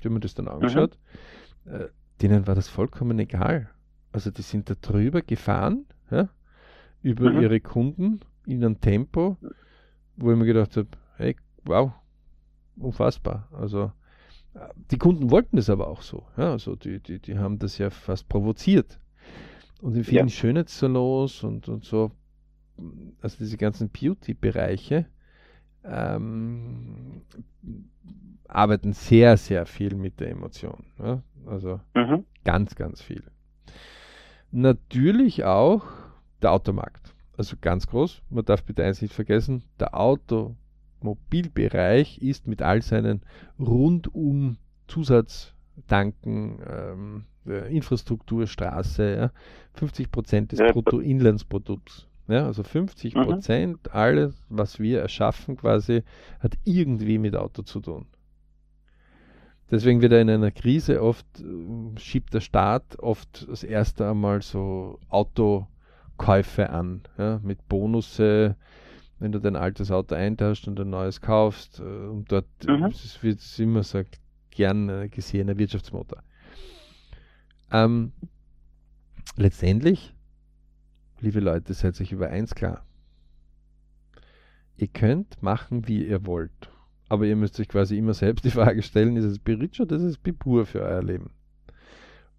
[0.00, 0.98] Habe mir das dann angeschaut.
[1.64, 1.72] Mhm.
[1.72, 1.88] Äh,
[2.20, 3.70] denen war das vollkommen egal.
[4.12, 6.28] Also die sind da drüber gefahren, ja,
[7.02, 7.40] über mhm.
[7.40, 9.36] ihre Kunden in einem Tempo,
[10.16, 11.92] wo ich mir gedacht habe, hey, wow,
[12.76, 13.48] unfassbar.
[13.52, 13.92] Also
[14.90, 16.26] die Kunden wollten das aber auch so.
[16.36, 18.98] Ja, also die, die, die haben das ja fast provoziert.
[19.80, 20.32] Und in vielen ja.
[20.34, 22.10] Schönheitssalons und, und so,
[23.22, 25.06] also diese ganzen Beauty-Bereiche,
[25.84, 27.22] ähm,
[28.46, 30.84] arbeiten sehr, sehr viel mit der Emotion.
[30.98, 31.22] Ja?
[31.46, 32.24] Also mhm.
[32.44, 33.22] ganz, ganz viel.
[34.52, 35.84] Natürlich auch
[36.42, 37.14] der Automarkt.
[37.36, 38.22] Also ganz groß.
[38.30, 43.22] Man darf bitte eins nicht vergessen, der Automobilbereich ist mit all seinen
[43.58, 44.58] rundum
[44.88, 47.24] Zusatztanken, ähm,
[47.70, 49.30] Infrastruktur, Straße, ja,
[49.74, 50.72] 50 Prozent des ja.
[50.72, 52.06] Bruttoinlandsprodukts.
[52.28, 53.22] Ja, also 50 mhm.
[53.22, 53.92] Prozent, mhm.
[53.92, 56.02] alles, was wir erschaffen, quasi,
[56.40, 58.06] hat irgendwie mit Auto zu tun.
[59.70, 64.42] Deswegen wird er in einer Krise oft, äh, schiebt der Staat oft das erste einmal
[64.42, 68.56] so Autokäufe an, ja, mit Bonusse,
[69.20, 71.78] wenn du dein altes Auto eintauscht und ein neues kaufst.
[71.78, 72.92] Äh, und dort mhm.
[73.20, 74.02] wird es immer so
[74.50, 76.22] gern gesehener Wirtschaftsmotor.
[77.70, 78.12] Ähm,
[79.36, 80.12] letztendlich,
[81.20, 82.84] liebe Leute, seid euch über eins klar.
[84.76, 86.69] Ihr könnt machen, wie ihr wollt
[87.10, 90.04] aber ihr müsst euch quasi immer selbst die Frage stellen, ist es Bericcio oder ist
[90.04, 91.30] es Bipur für euer Leben?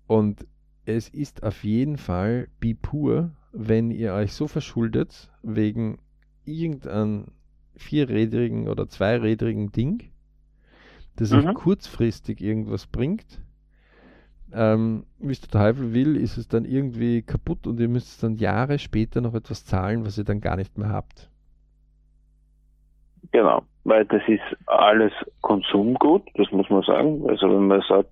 [0.07, 0.47] Und
[0.86, 5.99] es ist auf jeden Fall Bipur, wenn ihr euch so verschuldet wegen
[6.45, 7.25] irgendeinem
[7.75, 10.12] vierrädrigen oder zweirädrigen Ding,
[11.17, 11.39] das mhm.
[11.39, 13.41] euch kurzfristig irgendwas bringt.
[14.53, 18.36] Ähm, wie es der Teufel will, ist es dann irgendwie kaputt und ihr müsst dann
[18.36, 21.31] Jahre später noch etwas zahlen, was ihr dann gar nicht mehr habt.
[23.31, 27.27] Genau weil das ist alles Konsumgut, das muss man sagen.
[27.27, 28.12] Also wenn man sagt,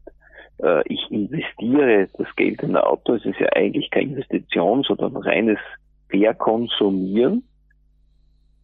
[0.64, 5.16] äh, ich investiere das Geld in ein Auto, es ist ja eigentlich keine Investition, sondern
[5.18, 5.60] reines
[6.10, 7.44] Verkonsumieren.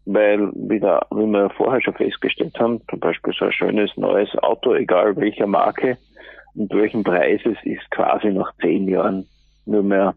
[0.07, 4.35] Weil, wie, da, wie wir vorher schon festgestellt haben, zum Beispiel so ein schönes neues
[4.37, 5.97] Auto, egal welcher Marke
[6.53, 9.27] und welchen Preises, ist quasi nach zehn Jahren
[9.65, 10.13] nur mehr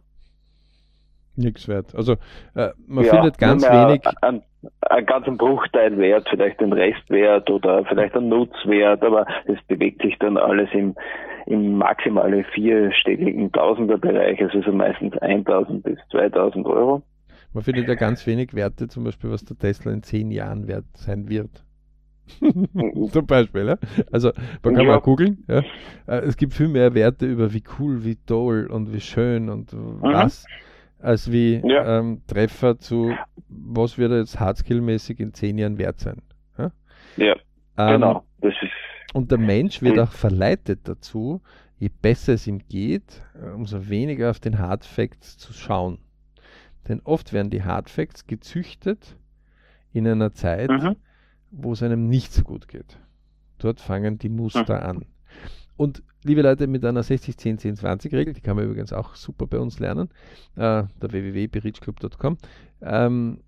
[1.39, 1.95] nichts wert.
[1.95, 2.15] Also
[2.55, 4.03] äh, man ja, findet ganz wenig.
[4.23, 4.43] Ein,
[4.83, 10.19] einen ganzen Bruchteil wert, vielleicht den Restwert oder vielleicht einen Nutzwert, aber es bewegt sich
[10.19, 10.95] dann alles im,
[11.47, 17.03] im maximalen vierstelligen Tausenderbereich, also so meistens 1000 bis 2000 Euro.
[17.55, 20.85] Man findet ja ganz wenig Werte, zum Beispiel, was der Tesla in zehn Jahren wert
[20.95, 21.65] sein wird.
[23.11, 23.79] zum Beispiel, ja.
[24.13, 24.93] Also man kann ja.
[24.93, 25.45] mal googeln.
[25.49, 25.63] Ja.
[26.07, 29.73] Äh, es gibt viel mehr Werte über wie cool, wie toll und wie schön und
[29.73, 30.03] mhm.
[30.03, 30.45] was
[30.99, 31.99] als wie ja.
[31.99, 33.15] ähm, Treffer zu,
[33.49, 36.23] was wird er jetzt hardskill-mäßig in zehn Jahren wert sein.
[36.57, 36.71] Ja,
[37.17, 37.37] ja
[37.77, 38.25] ähm, genau.
[38.41, 38.73] Das ist
[39.15, 41.41] und der Mensch wird auch verleitet dazu,
[41.79, 45.99] je besser es ihm geht, äh, umso weniger auf den Hard Facts zu schauen.
[46.89, 49.17] Denn oft werden die Hard Facts gezüchtet
[49.93, 50.97] in einer Zeit, mhm.
[51.51, 52.99] wo es einem nicht so gut geht.
[53.59, 54.87] Dort fangen die Muster mhm.
[54.87, 55.07] an.
[55.77, 60.09] Und liebe Leute, mit einer 60-10-10-20-Regel, die kann man übrigens auch super bei uns lernen,
[60.57, 62.39] äh, der www.berichclub.com,
[62.83, 63.41] ähm,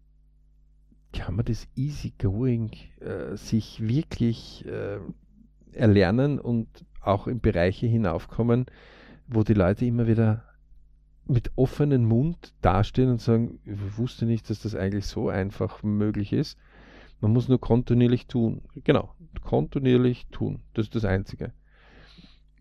[1.13, 4.99] kann man das easy going äh, sich wirklich äh,
[5.73, 6.69] erlernen und
[7.01, 8.67] auch in Bereiche hinaufkommen,
[9.27, 10.45] wo die Leute immer wieder
[11.27, 16.33] mit offenem Mund dastehen und sagen, ich wusste nicht, dass das eigentlich so einfach möglich
[16.33, 16.59] ist.
[17.21, 18.63] Man muss nur kontinuierlich tun.
[18.75, 20.63] Genau, kontinuierlich tun.
[20.75, 21.53] Das ist das Einzige.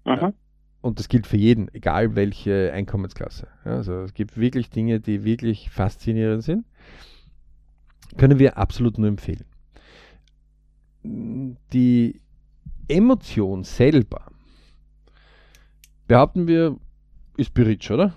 [0.10, 0.34] Mhm.
[0.82, 3.48] Und das gilt für jeden, egal welche Einkommensklasse.
[3.63, 6.65] Also es gibt wirklich Dinge, die wirklich faszinierend sind.
[8.17, 9.45] Können wir absolut nur empfehlen.
[11.04, 12.22] Die
[12.88, 14.24] Emotion selber,
[16.08, 16.78] behaupten wir,
[17.38, 18.15] ist Beritsch, oder?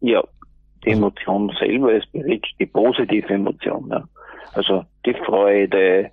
[0.00, 0.22] Ja,
[0.84, 3.88] die also Emotion selber ist Beritsch, die positive Emotion.
[3.90, 4.08] Ja.
[4.54, 6.10] Also die Freude,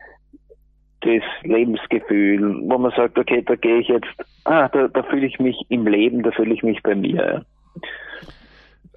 [1.07, 4.07] das Lebensgefühl, wo man sagt, okay, da gehe ich jetzt,
[4.43, 7.45] ah, da, da fühle ich mich im Leben, da fühle ich mich bei mir.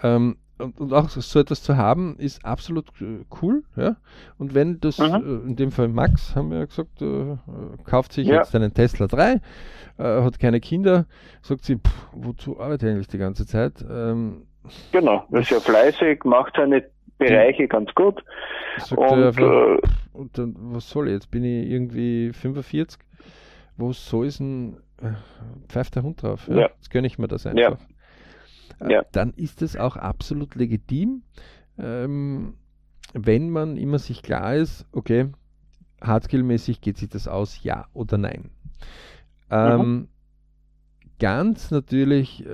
[0.02, 3.62] Ähm, und, auch so etwas zu haben, ist absolut äh, cool.
[3.76, 3.96] Ja?
[4.38, 5.14] Und wenn das, mhm.
[5.14, 7.36] äh, in dem Fall Max, haben wir ja gesagt, äh,
[7.84, 8.36] kauft sich ja.
[8.36, 9.38] jetzt einen Tesla 3, äh,
[9.98, 11.06] hat keine Kinder,
[11.42, 13.84] sagt sie, pff, wozu arbeitet er eigentlich die ganze Zeit?
[13.90, 14.46] Ähm,
[14.92, 16.84] Genau, er ist ja fleißig, macht seine
[17.20, 18.22] Bereiche ganz gut.
[18.96, 19.78] Und einfach, äh,
[20.12, 21.14] und dann, was soll ich?
[21.14, 22.98] Jetzt bin ich irgendwie 45.
[23.76, 24.76] Wo soll es denn?
[25.02, 25.12] äh,
[25.68, 26.46] Pfeift der Hund drauf.
[26.48, 26.56] Ja?
[26.60, 26.70] Ja.
[26.76, 27.50] Jetzt gönne ich mir das Ja.
[27.52, 27.78] einfach.
[28.80, 29.02] Äh, Ja.
[29.12, 31.22] Dann ist es auch absolut legitim,
[31.78, 32.54] ähm,
[33.14, 35.30] wenn man immer sich klar ist, okay,
[36.00, 38.50] Hardskill-mäßig geht sich das aus, ja oder nein.
[39.50, 40.08] Ähm,
[41.18, 42.46] Ganz natürlich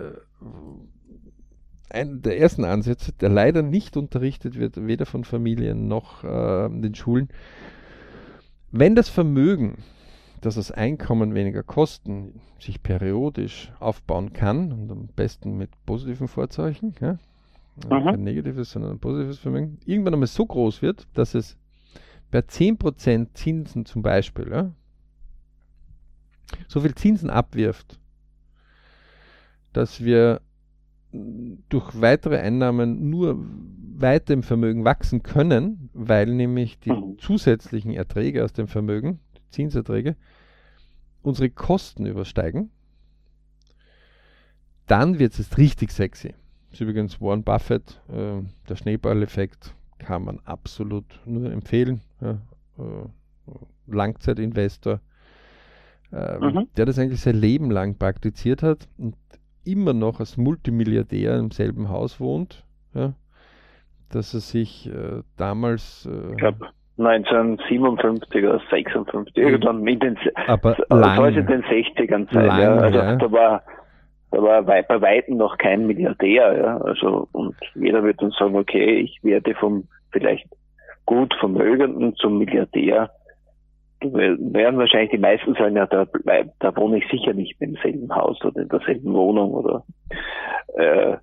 [1.90, 6.68] äh, einer der ersten Ansätze, der leider nicht unterrichtet wird, weder von Familien noch äh,
[6.68, 7.28] den Schulen.
[8.70, 9.78] Wenn das Vermögen,
[10.40, 16.94] das das Einkommen weniger Kosten sich periodisch aufbauen kann und am besten mit positiven Vorzeichen,
[17.00, 17.18] ja,
[17.84, 18.04] Mhm.
[18.04, 21.58] kein negatives, sondern ein positives Vermögen, irgendwann einmal so groß wird, dass es
[22.30, 24.72] bei 10% Zinsen zum Beispiel ja,
[26.68, 28.00] so viel Zinsen abwirft,
[29.72, 30.40] dass wir
[31.68, 33.38] durch weitere Einnahmen nur
[33.98, 37.18] weiter im Vermögen wachsen können, weil nämlich die Mhm.
[37.18, 40.16] zusätzlichen Erträge aus dem Vermögen, die Zinserträge,
[41.22, 42.70] unsere Kosten übersteigen,
[44.86, 46.34] dann wird es richtig sexy.
[46.70, 52.00] Das ist übrigens Warren Buffett, äh, der Schneeballeffekt kann man absolut nur empfehlen.
[52.20, 52.32] Ja,
[52.78, 53.08] äh,
[53.86, 55.00] Langzeitinvestor,
[56.12, 56.68] ähm, Mhm.
[56.76, 59.16] der das eigentlich sein Leben lang praktiziert hat und
[59.66, 62.64] immer noch als Multimilliardär im selben Haus wohnt.
[62.94, 63.12] Ja,
[64.12, 70.78] dass er sich äh, damals, äh, ich glaube 1957 oder 56, irgendwann in den, aber
[70.78, 72.46] es lang, in den 60ern sein.
[72.46, 72.74] Lang, ja.
[72.76, 73.16] Also ja.
[73.16, 73.62] da war
[74.30, 76.78] da war bei weitem noch kein Milliardär, ja.
[76.78, 80.46] Also und jeder wird dann sagen, okay, ich werde vom vielleicht
[81.04, 83.10] gut Vermögenden zum Milliardär.
[84.00, 86.06] Werden wahrscheinlich die meisten sagen, ja, da,
[86.58, 89.84] da wohne ich sicher nicht im selben Haus oder in derselben Wohnung oder
[90.76, 91.16] äh,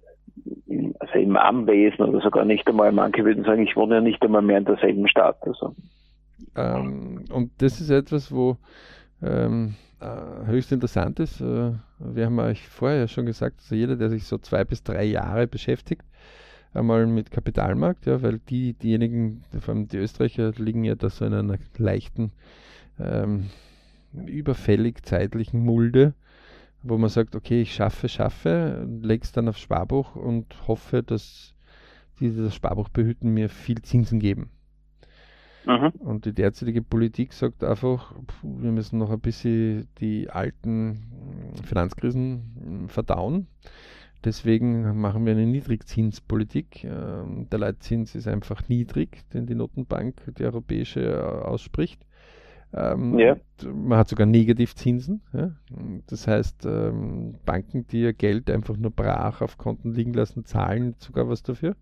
[0.68, 2.92] im selben Anwesen oder sogar nicht einmal.
[2.92, 5.38] Manche würden sagen, ich wohne ja nicht einmal mehr in derselben Stadt.
[5.42, 5.76] Also
[6.56, 8.58] Ähm, und das ist etwas, wo
[9.22, 11.42] ähm, äh, höchst interessant ist.
[11.42, 15.04] Äh, wir haben euch vorher schon gesagt, also jeder, der sich so zwei bis drei
[15.06, 16.04] Jahre beschäftigt,
[16.74, 21.26] einmal mit Kapitalmarkt, ja, weil die, diejenigen, vor allem die Österreicher, liegen ja da so
[21.26, 22.32] in einer leichten,
[23.00, 23.50] ähm,
[24.14, 26.14] überfällig zeitlichen Mulde,
[26.82, 31.54] wo man sagt, okay, ich schaffe, schaffe, leg's dann aufs Sparbuch und hoffe, dass
[32.20, 34.50] die, die das Sparbuch behüten, mir viel Zinsen geben.
[35.66, 35.90] mhm.
[36.00, 42.84] Und die derzeitige Politik sagt einfach, puh, wir müssen noch ein bisschen die alten Finanzkrisen
[42.84, 43.48] mm, verdauen.
[44.24, 46.86] Deswegen machen wir eine Niedrigzinspolitik.
[46.86, 52.06] Ähm, Der Leitzins ist einfach niedrig, den die Notenbank, die europäische, äh, ausspricht.
[52.74, 53.38] Ähm, Ja.
[53.72, 55.22] Man hat sogar Negativzinsen.
[55.32, 55.52] Ja?
[56.08, 60.96] Das heißt, ähm, Banken, die ihr Geld einfach nur brach auf Konten liegen lassen, zahlen
[61.00, 61.76] sogar was dafür.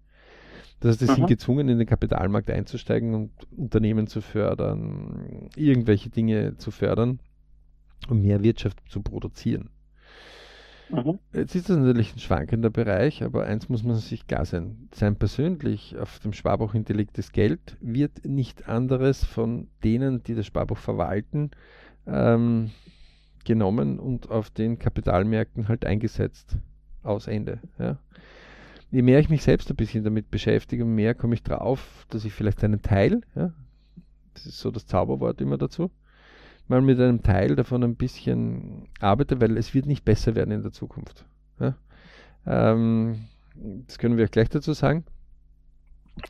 [0.80, 1.28] Das heißt, sie sind Mhm.
[1.28, 7.20] gezwungen, in den Kapitalmarkt einzusteigen und Unternehmen zu fördern, irgendwelche Dinge zu fördern,
[8.10, 9.70] um mehr Wirtschaft zu produzieren.
[10.92, 11.20] Mhm.
[11.34, 14.90] Jetzt ist das natürlich ein schwankender Bereich, aber eins muss man sich klar sein.
[14.94, 20.78] Sein persönlich auf dem Sparbuch hinterlegtes Geld wird nicht anderes von denen, die das Sparbuch
[20.78, 21.52] verwalten,
[22.06, 22.72] ähm,
[23.46, 26.58] genommen und auf den Kapitalmärkten halt eingesetzt.
[27.04, 27.60] Aus Ende.
[27.80, 27.98] Ja.
[28.92, 32.26] Je mehr ich mich selbst ein bisschen damit beschäftige, umso mehr komme ich drauf, dass
[32.26, 33.54] ich vielleicht einen Teil, ja,
[34.34, 35.90] das ist so das Zauberwort immer dazu,
[36.68, 40.62] mal mit einem Teil davon ein bisschen arbeite, weil es wird nicht besser werden in
[40.62, 41.26] der Zukunft.
[41.60, 41.76] Ja?
[42.46, 43.28] Ähm,
[43.88, 45.04] das können wir gleich dazu sagen.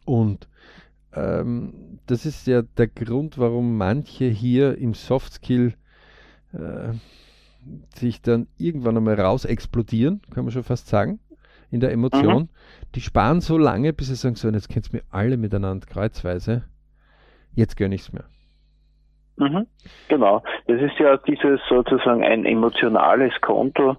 [0.06, 0.48] Und
[1.14, 5.74] ähm, das ist ja der Grund, warum manche hier im Softskill
[6.54, 6.94] äh,
[7.96, 11.20] sich dann irgendwann einmal raus explodieren, kann man schon fast sagen,
[11.70, 12.50] in der Emotion.
[12.96, 16.64] Die sparen so lange, bis sie sagen, so, und jetzt kennt mir alle miteinander kreuzweise.
[17.54, 18.26] Jetzt gönne ich es mir.
[19.42, 19.66] Mhm.
[20.08, 20.44] Genau.
[20.68, 23.98] Das ist ja dieses sozusagen ein emotionales Konto.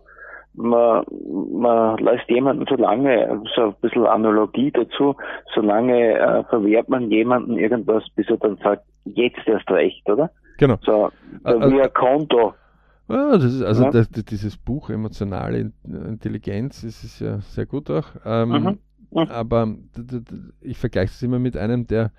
[0.55, 1.05] Man,
[1.53, 5.17] man lässt jemanden so lange, so ein bisschen Analogie dazu,
[5.55, 10.31] so lange äh, verwehrt man jemanden irgendwas, bis er dann sagt, jetzt erst recht, oder?
[10.59, 10.77] Genau.
[10.83, 11.11] So,
[11.45, 12.55] wie ein Konto.
[13.09, 13.91] Ja, das ist also Ja.
[13.91, 15.73] das, dieses Buch Emotionale In-
[16.07, 18.07] Intelligenz, das ist ja sehr gut auch.
[18.25, 18.79] Ähm, Mhm.
[19.11, 19.29] Mhm.
[19.31, 19.69] Aber
[20.61, 22.13] ich vergleiche es immer mit einem, der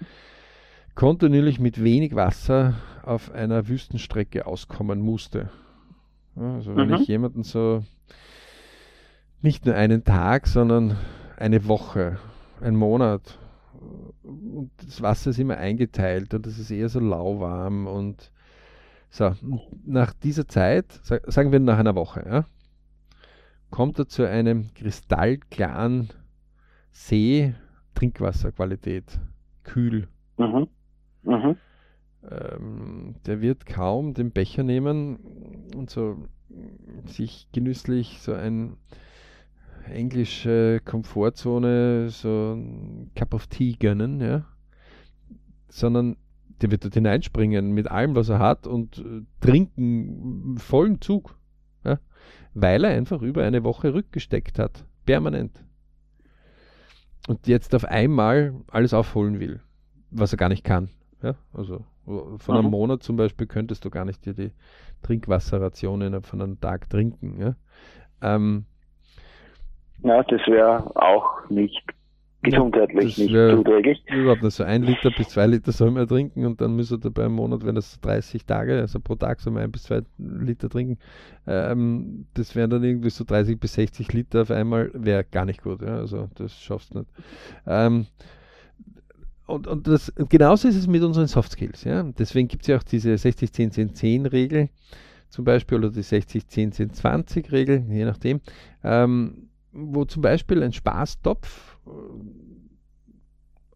[0.96, 5.50] kontinuierlich mit wenig Wasser auf einer Wüstenstrecke auskommen musste.
[6.36, 6.96] Also wenn Mhm.
[6.96, 7.84] ich jemanden so
[9.42, 10.98] nicht nur einen Tag, sondern
[11.38, 12.18] eine Woche,
[12.62, 13.38] einen Monat
[14.24, 18.32] und das Wasser ist immer eingeteilt und es ist eher so lauwarm und
[19.10, 19.36] so,
[19.86, 22.46] nach dieser Zeit, sag, sagen wir nach einer Woche, ja,
[23.70, 26.10] kommt er zu einem kristallklaren
[26.92, 27.54] See,
[27.96, 29.20] Trinkwasserqualität,
[29.64, 30.08] kühl.
[30.38, 30.68] Mhm.
[31.24, 31.58] Mhm.
[32.30, 35.18] Ähm, der wird kaum den Becher nehmen
[35.76, 36.18] und so
[37.06, 38.78] sich genüsslich so ein
[39.90, 44.46] englische Komfortzone, so ein Cup of Tea gönnen, ja.
[45.68, 46.16] Sondern
[46.62, 51.38] der wird dort hineinspringen mit allem, was er hat und äh, trinken vollen Zug.
[51.84, 52.00] Ja?
[52.54, 54.86] Weil er einfach über eine Woche rückgesteckt hat.
[55.06, 55.64] Permanent.
[57.28, 59.62] Und jetzt auf einmal alles aufholen will,
[60.12, 60.90] was er gar nicht kann.
[61.22, 61.36] Ja?
[61.54, 62.72] Also von einem mhm.
[62.72, 64.52] Monat zum Beispiel könntest du gar nicht dir die
[65.04, 67.40] Trinkwasserrationen von einem Tag trinken.
[67.40, 67.56] Ja,
[68.22, 68.66] ähm,
[70.04, 71.84] ja das wäre auch nicht
[72.44, 74.04] gesundheitlich nicht zuträglich.
[74.14, 74.64] Überhaupt nicht so.
[74.64, 77.76] Ein Liter bis zwei Liter soll man trinken und dann müsste dabei im Monat, wenn
[77.76, 81.00] das 30 Tage, also pro Tag soll man ein bis zwei Liter trinken.
[81.48, 85.64] Ähm, das wären dann irgendwie so 30 bis 60 Liter auf einmal, wäre gar nicht
[85.64, 85.82] gut.
[85.82, 85.96] Ja?
[85.96, 87.12] Also das schaffst du nicht.
[87.66, 88.08] Ähm,
[89.54, 91.84] und, und das, genauso ist es mit unseren Soft Skills.
[91.84, 92.04] Ja?
[92.04, 94.70] Deswegen gibt es ja auch diese 60-10-10-10-Regel
[95.34, 98.40] zum Beispiel oder die 60-10-10-20-Regel, je nachdem,
[98.84, 101.90] ähm, wo zum Beispiel ein Spaßtopf äh,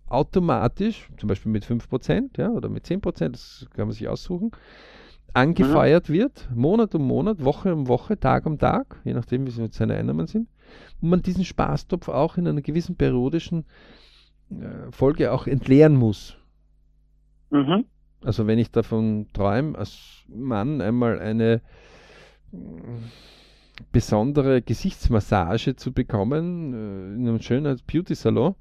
[0.07, 4.51] automatisch, zum Beispiel mit 5% ja, oder mit 10%, das kann man sich aussuchen,
[5.33, 6.13] angefeuert mhm.
[6.13, 10.27] wird, Monat um Monat, Woche um Woche, Tag um Tag, je nachdem, wie seine Einnahmen
[10.27, 10.47] sind,
[11.01, 13.65] und man diesen Spaßtopf auch in einer gewissen periodischen
[14.91, 16.37] Folge auch entleeren muss.
[17.49, 17.85] Mhm.
[18.23, 21.61] Also wenn ich davon träume, als Mann einmal eine
[22.51, 22.57] äh,
[23.91, 28.55] besondere Gesichtsmassage zu bekommen äh, in einem schönen Beauty-Salon,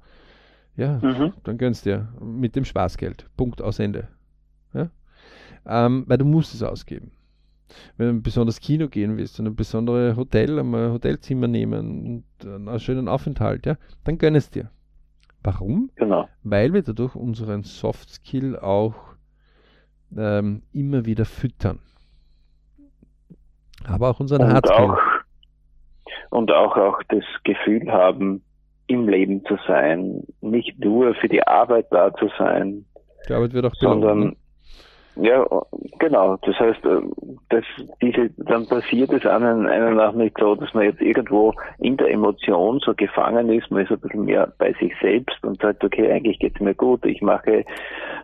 [0.75, 1.33] ja, mhm.
[1.43, 3.25] dann gönnst dir mit dem Spaßgeld.
[3.35, 4.09] Punkt aus Ende.
[4.73, 4.89] Ja?
[5.65, 7.11] Ähm, weil du musst es ausgeben.
[7.97, 12.23] Wenn du ein besonderes Kino gehen willst und ein besonderes Hotel, einmal ein Hotelzimmer nehmen
[12.39, 14.69] und einen schönen Aufenthalt, ja, dann gönn es dir.
[15.47, 15.89] Warum?
[15.95, 16.27] Genau.
[16.43, 18.95] Weil wir dadurch unseren Soft Skill auch
[20.13, 21.79] ähm, immer wieder füttern.
[23.85, 24.89] Aber auch unseren Hard Skill.
[24.89, 24.97] Auch,
[26.31, 28.43] und auch, auch das Gefühl haben,
[28.87, 32.85] im Leben zu sein, nicht nur für die Arbeit da zu sein,
[33.29, 34.35] die Arbeit wird auch belohnt, sondern ne?
[35.19, 35.45] Ja,
[35.99, 36.37] genau.
[36.43, 37.01] Das heißt, äh,
[37.49, 37.63] dass
[38.01, 42.79] diese, dann passiert es einem, einem nicht so, dass man jetzt irgendwo in der Emotion
[42.79, 46.39] so gefangen ist, man ist ein bisschen mehr bei sich selbst und sagt, okay, eigentlich
[46.39, 47.65] geht's mir gut, ich mache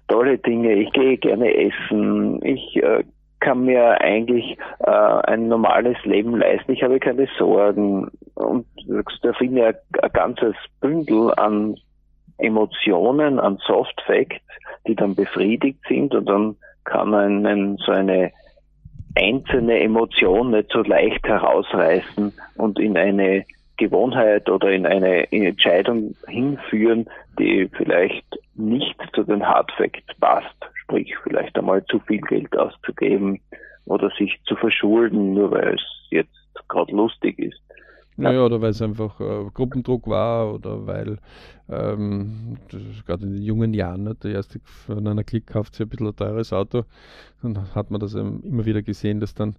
[0.08, 3.04] tolle Dinge, ich gehe gerne essen, ich äh,
[3.40, 8.66] kann mir eigentlich äh, ein normales Leben leisten, ich habe keine Sorgen und
[9.22, 11.76] da finde ich ein, ein ganzes Bündel an
[12.38, 14.42] Emotionen, an Soft Facts,
[14.88, 16.56] die dann befriedigt sind und dann
[16.86, 18.32] kann man so eine
[19.16, 23.46] einzelne Emotion nicht so leicht herausreißen und in eine
[23.78, 27.08] Gewohnheit oder in eine Entscheidung hinführen,
[27.40, 28.26] die vielleicht
[28.56, 33.40] nicht zu den Hard Facts passt, sprich vielleicht einmal zu viel Geld auszugeben
[33.86, 37.63] oder sich zu verschulden, nur weil es jetzt gerade lustig ist.
[38.16, 41.18] Naja, oder weil es einfach äh, Gruppendruck war oder weil
[41.70, 42.58] ähm,
[43.06, 46.08] gerade in den jungen Jahren, ne, der erste von einer Klick kauft sich ein bisschen
[46.08, 46.84] ein teures Auto,
[47.42, 49.56] dann hat man das immer wieder gesehen, dass dann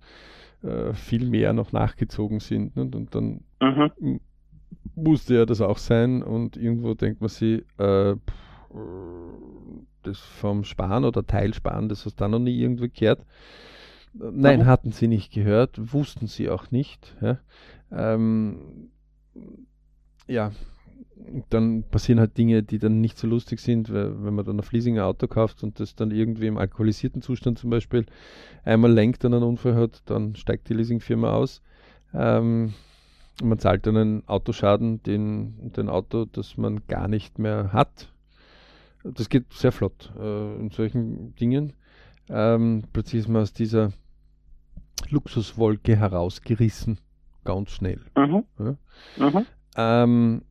[0.63, 2.77] äh, viel mehr noch nachgezogen sind.
[2.77, 4.21] Ne, und dann mhm.
[4.95, 8.15] musste ja das auch sein und irgendwo denkt man sich, äh,
[10.03, 13.25] das vom Sparen oder Teilsparen, das hast du dann noch nie irgendwo gehört.
[14.15, 14.67] Nein, mhm.
[14.67, 17.17] hatten sie nicht gehört, wussten sie auch nicht.
[17.21, 17.39] Ja.
[17.91, 18.91] Ähm,
[20.27, 20.53] ja,
[21.51, 24.63] dann passieren halt Dinge, die dann nicht so lustig sind, weil, wenn man dann ein
[24.63, 28.07] Fliesinger Auto kauft und das dann irgendwie im alkoholisierten Zustand zum Beispiel
[28.65, 31.63] einmal lenkt und einen Unfall hat, dann steigt die Leasingfirma aus.
[32.13, 32.75] Ähm,
[33.43, 38.13] man zahlt dann einen Autoschaden, den, den Auto, das man gar nicht mehr hat.
[39.03, 41.73] Das geht sehr flott äh, in solchen Dingen.
[42.29, 43.93] Ähm, plötzlich ist man aus dieser
[45.11, 46.99] Luxuswolke herausgerissen
[47.45, 48.01] ganz schnell.
[48.17, 48.45] Mhm.
[48.59, 48.77] Ja?
[49.19, 49.47] Mhm.
[49.77, 50.43] Ähm,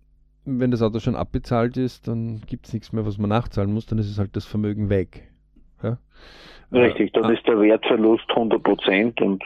[0.45, 3.85] wenn das Auto schon abbezahlt ist, dann gibt es nichts mehr, was man nachzahlen muss,
[3.85, 5.31] dann ist es halt das Vermögen weg.
[5.81, 5.97] Ja?
[6.71, 9.43] Richtig, dann äh, ist der Wertverlust 100 Prozent und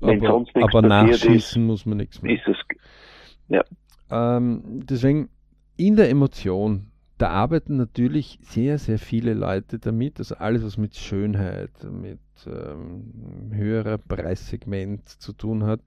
[0.00, 2.34] wenn aber, sonst nichts aber nachschießen ist, muss man nichts mehr.
[2.34, 2.56] Ist es,
[3.48, 3.62] ja.
[4.10, 5.30] Ähm, deswegen
[5.76, 10.96] in der Emotion, da arbeiten natürlich sehr, sehr viele Leute damit, also alles, was mit
[10.96, 15.80] Schönheit, mit ähm, höherer Preissegment zu tun hat,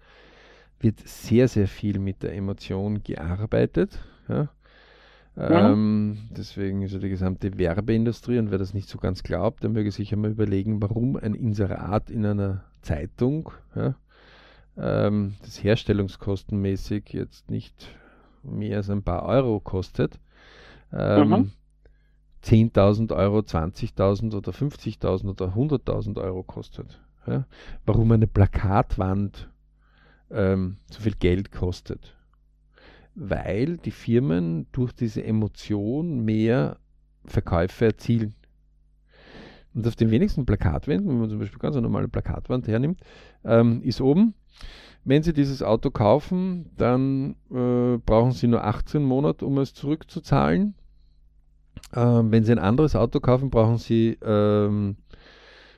[0.80, 4.00] wird sehr, sehr viel mit der Emotion gearbeitet.
[4.28, 4.50] Ja.
[5.38, 9.70] Ähm, deswegen ist ja die gesamte Werbeindustrie, und wer das nicht so ganz glaubt, der
[9.70, 13.96] möge sich einmal überlegen, warum ein Inserat in einer Zeitung, ja,
[14.78, 17.96] ähm, das herstellungskostenmäßig jetzt nicht
[18.42, 20.20] mehr als ein paar Euro kostet,
[20.92, 21.52] ähm, mhm.
[22.44, 27.00] 10.000 Euro, 20.000 oder 50.000 oder 100.000 Euro kostet.
[27.28, 27.46] Ja?
[27.86, 29.50] Warum eine Plakatwand
[30.32, 32.16] ähm, so viel Geld kostet.
[33.16, 36.78] Weil die Firmen durch diese Emotion mehr
[37.26, 38.36] Verkäufe erzielen.
[39.74, 43.02] Und auf den wenigsten Plakatwänden, wenn man zum Beispiel ganz eine normale Plakatwand hernimmt,
[43.44, 44.34] ähm, ist oben,
[45.04, 50.76] wenn Sie dieses Auto kaufen, dann äh, brauchen Sie nur 18 Monate, um es zurückzuzahlen.
[51.96, 54.98] Ähm, wenn Sie ein anderes Auto kaufen, brauchen Sie ähm,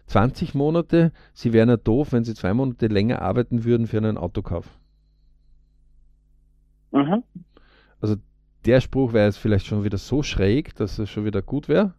[0.09, 1.11] 20 Monate.
[1.33, 4.67] Sie wären ja doof, wenn Sie zwei Monate länger arbeiten würden für einen Autokauf.
[6.91, 7.23] Mhm.
[8.01, 8.15] Also
[8.65, 11.93] der Spruch wäre jetzt vielleicht schon wieder so schräg, dass es schon wieder gut wäre.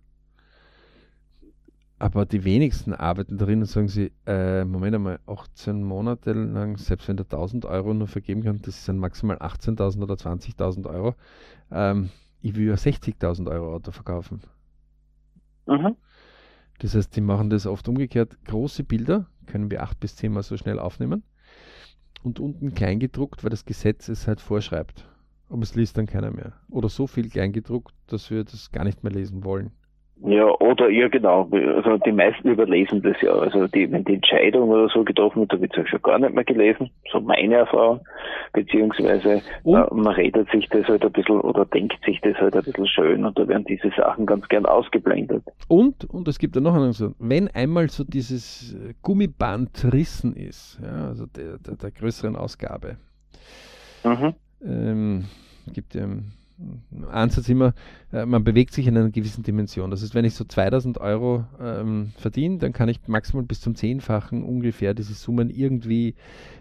[2.01, 7.07] Aber die wenigsten arbeiten darin und sagen sie, äh, Moment einmal, 18 Monate lang, selbst
[7.09, 11.15] wenn der 1000 Euro nur vergeben kann, das sind maximal 18.000 oder 20.000 Euro.
[11.71, 12.09] Ähm,
[12.41, 14.41] ich will ja 60.000 Euro Auto verkaufen.
[15.67, 15.95] Mhm.
[16.81, 18.37] Das heißt, die machen das oft umgekehrt.
[18.47, 21.23] Große Bilder können wir acht bis zehnmal so schnell aufnehmen
[22.23, 25.07] und unten kleingedruckt, weil das Gesetz es halt vorschreibt.
[25.49, 26.55] Aber es liest dann keiner mehr.
[26.69, 29.73] Oder so viel kleingedruckt, dass wir das gar nicht mehr lesen wollen.
[30.23, 31.49] Ja, oder ja genau.
[31.51, 33.33] Also die meisten überlesen das ja.
[33.33, 36.19] Also die, wenn die Entscheidung oder so getroffen wird, da wird es ja schon gar
[36.19, 36.91] nicht mehr gelesen.
[37.11, 38.01] So meine Erfahrung.
[38.53, 42.65] Beziehungsweise äh, man redet sich das halt ein bisschen oder denkt sich das halt ein
[42.65, 45.43] bisschen schön und da werden diese Sachen ganz gern ausgeblendet.
[45.69, 50.81] Und, und es gibt ja noch einen so, wenn einmal so dieses Gummiband rissen ist,
[50.83, 52.97] ja, also der, der, der größeren Ausgabe,
[54.05, 54.35] mhm.
[54.63, 55.25] ähm,
[55.73, 56.07] gibt ja
[57.11, 57.75] Ansatz immer,
[58.13, 59.91] äh, man bewegt sich in einer gewissen Dimension.
[59.91, 63.75] Das heißt, wenn ich so 2000 Euro ähm, verdiene, dann kann ich maximal bis zum
[63.75, 66.15] Zehnfachen ungefähr diese Summen irgendwie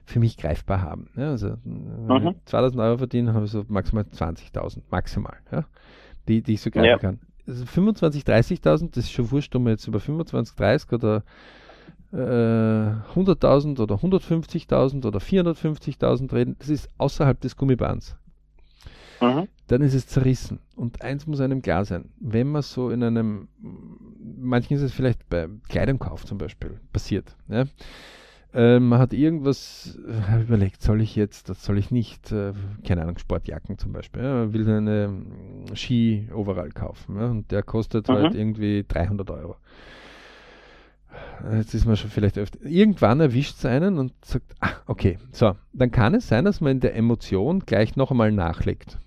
[0.05, 1.09] für mich greifbar haben.
[1.15, 2.27] Ja, also, wenn mhm.
[2.29, 5.65] ich 2000 Euro verdiene, habe ich so maximal 20.000, maximal, ja,
[6.27, 6.97] die, die ich so greifen ja.
[6.97, 7.19] kann.
[7.47, 11.23] Also 25, 30.000, das ist schon wurscht, ob wir jetzt über 25, 30 oder
[12.11, 18.15] äh, 100.000 oder 150.000 oder 450.000 reden, das ist außerhalb des Gummibands.
[19.19, 20.59] Mhm dann ist es zerrissen.
[20.75, 23.47] Und eins muss einem klar sein, wenn man so in einem,
[24.37, 27.65] manchen ist es vielleicht bei Kleidungskauf zum Beispiel passiert, ja?
[28.53, 29.97] äh, man hat irgendwas
[30.41, 32.53] überlegt, soll ich jetzt, das soll ich nicht, äh,
[32.83, 34.33] keine Ahnung, Sportjacken zum Beispiel, ja?
[34.33, 35.13] man will eine
[35.75, 37.27] Ski-Overall kaufen ja?
[37.27, 38.13] und der kostet mhm.
[38.13, 39.55] halt irgendwie 300 Euro.
[41.53, 42.63] Jetzt ist man schon vielleicht öfter.
[42.63, 46.73] Irgendwann erwischt es einen und sagt, ah, okay, so, dann kann es sein, dass man
[46.73, 48.99] in der Emotion gleich noch einmal nachlegt.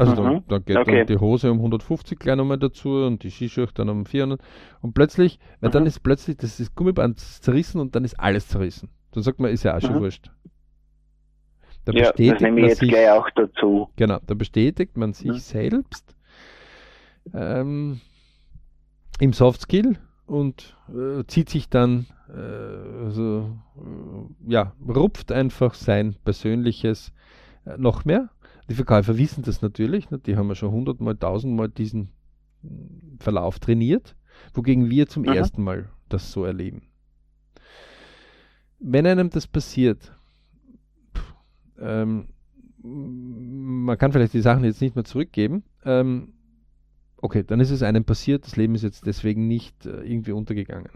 [0.00, 0.44] Also mhm.
[0.48, 0.96] da, da, geht okay.
[0.96, 4.40] dann die Hose um 150 gleich nochmal dazu und die Skischuhe dann um 400.
[4.80, 5.72] Und plötzlich, weil mhm.
[5.72, 8.88] dann ist plötzlich das ist Gummiband zerrissen und dann ist alles zerrissen.
[9.12, 10.00] Dann sagt man, ist ja auch schon mhm.
[10.00, 10.30] wurscht.
[11.84, 13.90] Da ja, das nehme ich jetzt sich, gleich auch dazu.
[13.96, 15.38] Genau, da bestätigt man sich mhm.
[15.38, 16.16] selbst
[17.34, 18.00] ähm,
[19.18, 27.12] im Softskill und äh, zieht sich dann, äh, also, äh, ja, rupft einfach sein persönliches
[27.66, 28.30] äh, noch mehr
[28.70, 30.20] die Verkäufer wissen das natürlich, ne?
[30.20, 32.12] die haben ja schon hundertmal, tausendmal diesen
[33.18, 34.14] Verlauf trainiert,
[34.54, 35.34] wogegen wir zum Aha.
[35.34, 36.82] ersten Mal das so erleben.
[38.78, 40.16] Wenn einem das passiert,
[41.80, 42.28] ähm,
[42.82, 46.34] man kann vielleicht die Sachen jetzt nicht mehr zurückgeben, ähm,
[47.16, 50.92] okay, dann ist es einem passiert, das Leben ist jetzt deswegen nicht äh, irgendwie untergegangen.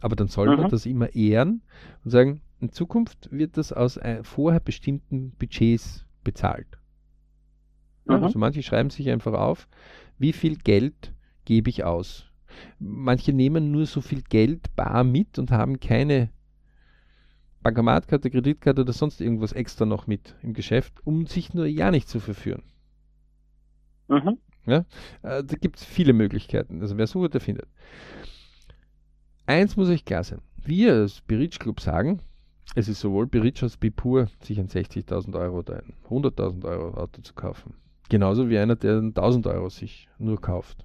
[0.00, 1.60] Aber dann soll man das immer ehren
[2.04, 6.78] und sagen, in Zukunft wird das aus äh, vorher bestimmten Budgets bezahlt.
[8.18, 8.24] Mhm.
[8.24, 9.68] Also manche schreiben sich einfach auf,
[10.18, 11.12] wie viel Geld
[11.44, 12.26] gebe ich aus.
[12.78, 16.30] Manche nehmen nur so viel Geld bar mit und haben keine
[17.62, 22.08] Bankomatkarte, Kreditkarte oder sonst irgendwas extra noch mit im Geschäft, um sich nur ja nicht
[22.08, 22.62] zu verführen.
[24.08, 24.38] Mhm.
[24.66, 24.84] Ja,
[25.22, 26.80] äh, da gibt es viele Möglichkeiten.
[26.80, 27.66] Also wer sucht, der findet.
[29.46, 30.40] Eins muss euch klar sein.
[30.64, 32.20] Wir als Beritsch Club sagen,
[32.74, 37.20] es ist sowohl Beritsch als Bipur, sich ein 60.000 Euro oder ein 100.000 Euro Auto
[37.22, 37.74] zu kaufen.
[38.12, 40.84] Genauso wie einer, der 1000 Euro sich nur kauft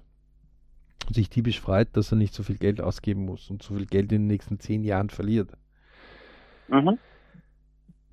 [1.06, 3.84] und sich typisch freut, dass er nicht so viel Geld ausgeben muss und so viel
[3.84, 5.50] Geld in den nächsten zehn Jahren verliert.
[6.68, 6.96] Mhm.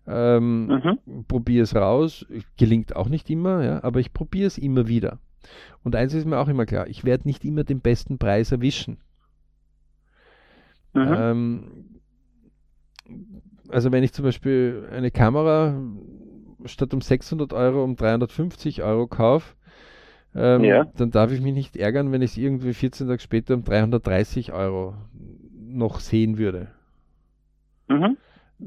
[0.06, 1.24] Ähm, Mhm.
[1.26, 2.24] probiere es raus,
[2.56, 5.18] gelingt auch nicht immer, ja, aber ich probiere es immer wieder.
[5.82, 8.98] Und eins ist mir auch immer klar, ich werde nicht immer den besten Preis erwischen.
[10.94, 11.14] Mhm.
[11.16, 11.70] Ähm,
[13.68, 15.82] also wenn ich zum Beispiel eine Kamera
[16.68, 19.54] statt um 600 Euro um 350 Euro kaufe,
[20.34, 20.84] ähm, Ja.
[20.96, 24.52] dann darf ich mich nicht ärgern, wenn ich es irgendwie 14 Tage später um 330
[24.52, 24.94] Euro
[25.58, 26.68] noch sehen würde.
[27.88, 28.16] Mhm.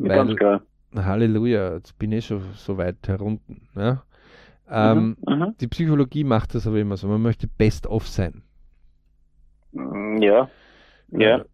[0.04, 0.62] Ganz Weil, klar.
[0.96, 3.68] Halleluja, jetzt bin ich schon so weit herunten.
[3.76, 4.04] Ja?
[4.70, 5.34] Ähm, mhm.
[5.36, 5.56] Mhm.
[5.60, 7.08] Die Psychologie macht das aber immer so.
[7.08, 8.44] Man möchte best off sein.
[9.72, 10.50] Mm, Ja.
[11.12, 11.46] Ja.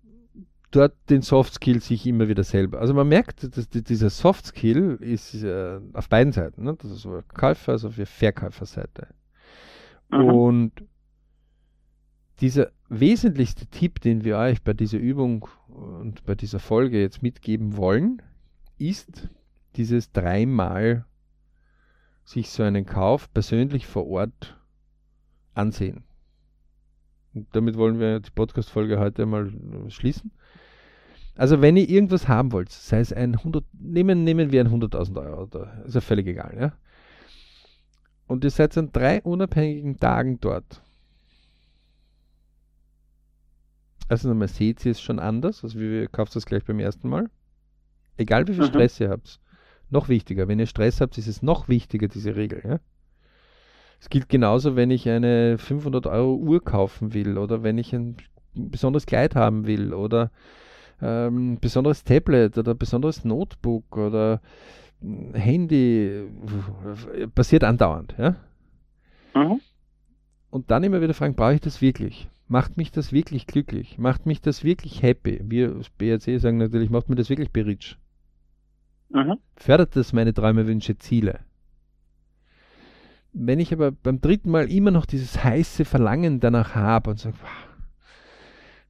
[0.75, 2.79] Dort den Soft Skill sich immer wieder selber.
[2.81, 6.63] Also man merkt, dass die- dieser Soft Skill ist äh, auf beiden Seiten.
[6.63, 6.75] Ne?
[6.77, 9.07] Das ist sowohl Käufer- als auch für Verkäuferseite.
[10.11, 10.25] Mhm.
[10.25, 10.71] Und
[12.41, 17.77] dieser wesentlichste Tipp, den wir euch bei dieser Übung und bei dieser Folge jetzt mitgeben
[17.77, 18.21] wollen,
[18.77, 19.29] ist
[19.77, 21.05] dieses dreimal
[22.25, 24.59] sich so einen Kauf persönlich vor Ort
[25.53, 26.03] ansehen.
[27.33, 29.51] Und damit wollen wir die Podcast-Folge heute mal
[29.89, 30.31] schließen.
[31.35, 35.21] Also wenn ihr irgendwas haben wollt, sei es ein 100, nehmen, nehmen wir ein 100.000
[35.21, 36.73] Euro, da ist ja völlig egal, ja.
[38.27, 40.81] Und ihr seid an drei unabhängigen Tagen dort.
[44.07, 47.09] Also nochmal seht ihr es schon anders, also wie ihr kauft das gleich beim ersten
[47.09, 47.29] Mal.
[48.17, 48.69] Egal wie viel Mhm.
[48.69, 49.39] Stress ihr habt.
[49.89, 52.79] Noch wichtiger, wenn ihr Stress habt, ist es noch wichtiger, diese Regel, ja.
[53.99, 58.17] Es gilt genauso, wenn ich eine 500 Euro Uhr kaufen will oder wenn ich ein
[58.53, 60.31] besonderes Kleid haben will oder
[61.01, 64.41] ähm, besonderes Tablet oder besonderes Notebook oder
[65.01, 66.23] mm, Handy.
[67.33, 68.35] Passiert andauernd, ja.
[69.33, 69.59] Mhm.
[70.49, 72.29] Und dann immer wieder fragen, brauche ich das wirklich?
[72.47, 73.97] Macht mich das wirklich glücklich?
[73.97, 75.41] Macht mich das wirklich happy?
[75.43, 77.97] Wir als BRC sagen natürlich, macht mir das wirklich berich?
[79.09, 79.37] Mhm.
[79.55, 81.39] Fördert das meine Träume, Wünsche, Ziele?
[83.33, 87.35] Wenn ich aber beim dritten Mal immer noch dieses heiße Verlangen danach habe und sage,
[87.41, 87.64] wow,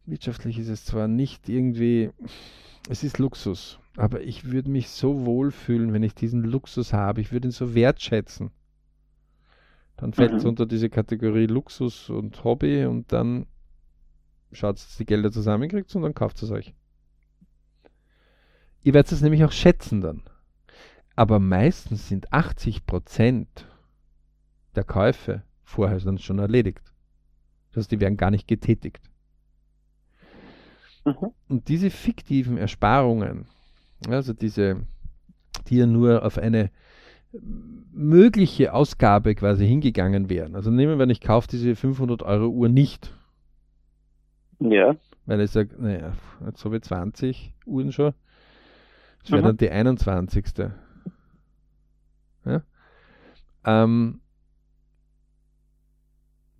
[0.06, 2.12] wirtschaftlich ist es zwar nicht irgendwie,
[2.90, 7.22] es ist Luxus, aber ich würde mich so wohlfühlen, wenn ich diesen Luxus habe.
[7.22, 8.52] Ich würde ihn so wertschätzen.
[9.98, 10.50] Dann fällt es Mhm.
[10.50, 13.46] unter diese Kategorie Luxus und Hobby und dann
[14.52, 16.74] schaut, dass die Gelder zusammenkriegt und dann kauft es euch.
[18.84, 20.24] Ihr werdet es nämlich auch schätzen dann.
[21.16, 23.48] Aber meistens sind 80%
[24.76, 26.82] der Käufe vorher dann schon erledigt.
[27.70, 29.10] Das heißt, die werden gar nicht getätigt.
[31.06, 31.32] Mhm.
[31.50, 33.46] Und diese fiktiven Ersparungen,
[34.10, 34.82] also diese,
[35.68, 36.72] die ja nur auf eine
[37.92, 40.56] mögliche Ausgabe quasi hingegangen wären.
[40.56, 43.14] Also nehmen wir, ich kaufe diese 500 Euro Uhr nicht,
[44.60, 44.96] Ja.
[45.26, 46.14] weil ich sage, naja,
[46.46, 48.14] jetzt habe ich 20 Uhren schon.
[49.22, 49.46] Das wäre Mhm.
[49.46, 50.46] dann die 21.
[52.46, 52.62] Ja?
[53.66, 54.22] Ähm,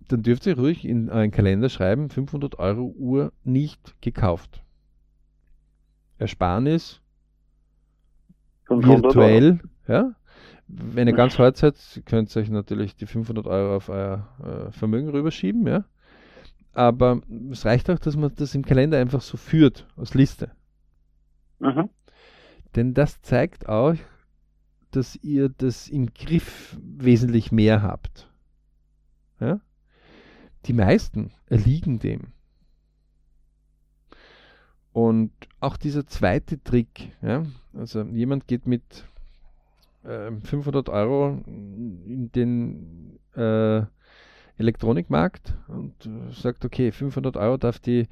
[0.08, 4.62] dann dürft ihr ruhig in euren Kalender schreiben, 500 Euro Uhr nicht gekauft.
[6.18, 7.00] Ersparnis
[8.66, 10.12] 500 virtuell, ja.
[10.68, 11.76] Wenn ihr ganz hart seid,
[12.06, 15.84] könnt ihr euch natürlich die 500 Euro auf euer äh, Vermögen rüberschieben, ja.
[16.72, 20.50] Aber es reicht auch, dass man das im Kalender einfach so führt, als Liste.
[21.58, 21.88] Mhm.
[22.74, 23.94] Denn das zeigt auch,
[24.90, 28.30] dass ihr das im Griff wesentlich mehr habt.
[29.40, 29.60] Ja?
[30.66, 32.32] Die meisten erliegen dem.
[34.92, 37.44] Und auch dieser zweite Trick, ja?
[37.74, 39.04] also jemand geht mit
[40.06, 43.82] ähm, 500 Euro in den äh,
[44.58, 48.08] Elektronikmarkt und äh, sagt, okay, 500 Euro darf die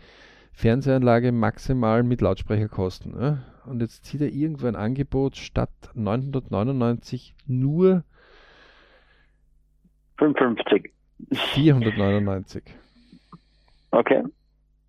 [0.53, 3.15] Fernsehanlage maximal mit Lautsprecher kosten.
[3.19, 3.39] Ja?
[3.65, 8.05] Und jetzt zieht er irgendwo ein Angebot statt 999 nur
[10.19, 10.93] 55.
[11.31, 12.63] 499.
[13.91, 14.25] Okay.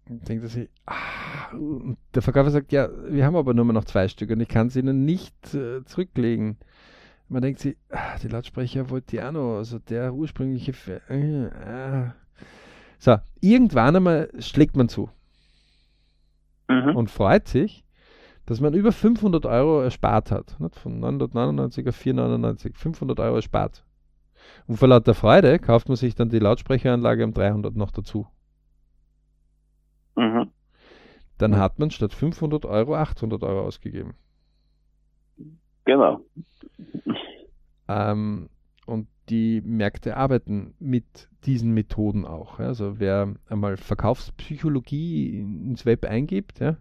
[0.07, 1.51] Und denkt er sich, ah,
[2.13, 4.79] der Verkäufer sagt, ja, wir haben aber nur noch zwei Stück und ich kann sie
[4.79, 6.57] Ihnen nicht äh, zurücklegen.
[7.27, 10.73] Man denkt sich, ah, die Lautsprecher Voltiano, also der ursprüngliche.
[10.73, 12.11] Fe äh, äh.
[12.99, 15.09] So, irgendwann einmal schlägt man zu
[16.67, 16.95] Mhm.
[16.95, 17.83] und freut sich,
[18.45, 20.59] dass man über 500 Euro erspart hat.
[20.59, 20.75] Nicht?
[20.75, 23.84] Von 999 auf 499, 500 Euro erspart.
[24.67, 28.27] Und vor lauter Freude kauft man sich dann die Lautsprecheranlage um 300 noch dazu.
[30.15, 30.51] Mhm.
[31.37, 34.15] Dann hat man statt 500 Euro 800 Euro ausgegeben.
[35.83, 36.21] Genau.
[37.87, 38.49] Ähm,
[38.85, 42.59] und die Märkte arbeiten mit diesen Methoden auch.
[42.59, 46.77] Also wer einmal Verkaufspsychologie ins Web eingibt, ja,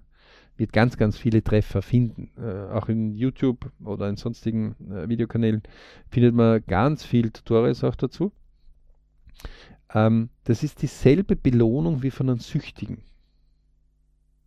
[0.56, 2.30] wird ganz, ganz viele Treffer finden.
[2.38, 5.62] Äh, auch in YouTube oder in sonstigen äh, Videokanälen
[6.08, 8.32] findet man ganz viel Tutorials auch dazu.
[9.92, 13.02] Ähm, das ist dieselbe Belohnung wie von einem Süchtigen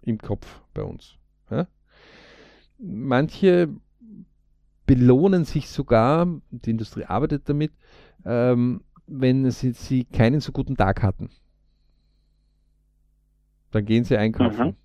[0.01, 1.15] im Kopf bei uns.
[1.49, 1.67] Ja?
[2.77, 3.69] Manche
[4.85, 7.73] belohnen sich sogar, die Industrie arbeitet damit,
[8.25, 11.29] ähm, wenn sie, sie keinen so guten Tag hatten.
[13.71, 14.77] Dann gehen sie einkaufen.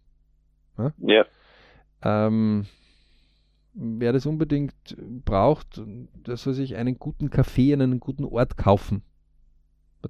[0.99, 1.25] Ja.
[2.05, 2.67] Ähm,
[3.75, 5.81] wer das unbedingt braucht,
[6.27, 9.03] der soll sich einen guten Kaffee an einem guten Ort kaufen.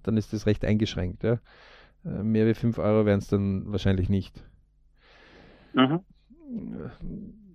[0.02, 1.22] Dann ist das recht eingeschränkt.
[1.22, 1.38] Ja?
[2.04, 4.42] Äh, Mehr wie 5 Euro wären es dann wahrscheinlich nicht.
[5.74, 6.00] Mhm.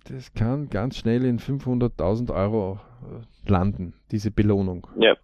[0.08, 4.86] Das kann ganz schnell in 500.000 Euro äh, landen, diese Belohnung.
[4.98, 5.16] Ja.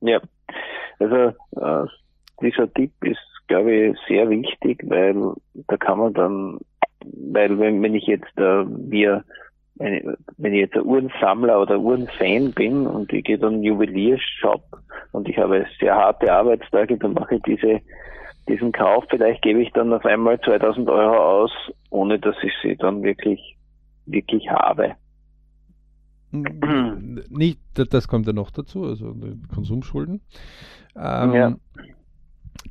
[0.00, 0.20] Ja.
[0.98, 1.86] Also äh,
[2.40, 3.18] dieser Tipp ist,
[3.48, 5.34] glaube ich, sehr wichtig, weil
[5.66, 6.58] da kann man dann,
[7.32, 9.24] weil wenn, wenn ich jetzt äh, wir
[9.76, 13.64] wenn wenn ich jetzt ein Uhrensammler oder Uhrenfan bin und ich gehe dann in einen
[13.64, 14.62] Juweliershop
[15.12, 17.80] und ich habe sehr harte Arbeitstage, dann mache ich diese
[18.48, 21.52] diesen Kauf, vielleicht gebe ich dann auf einmal 2000 Euro aus,
[21.90, 23.56] ohne dass ich sie dann wirklich
[24.06, 24.96] wirklich habe.
[26.32, 29.14] N- Nicht, da- das kommt ja noch dazu, also
[29.54, 30.20] Konsumschulden.
[30.96, 31.56] Ähm, Ja.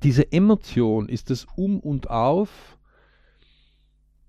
[0.03, 2.77] Diese Emotion ist das Um und Auf,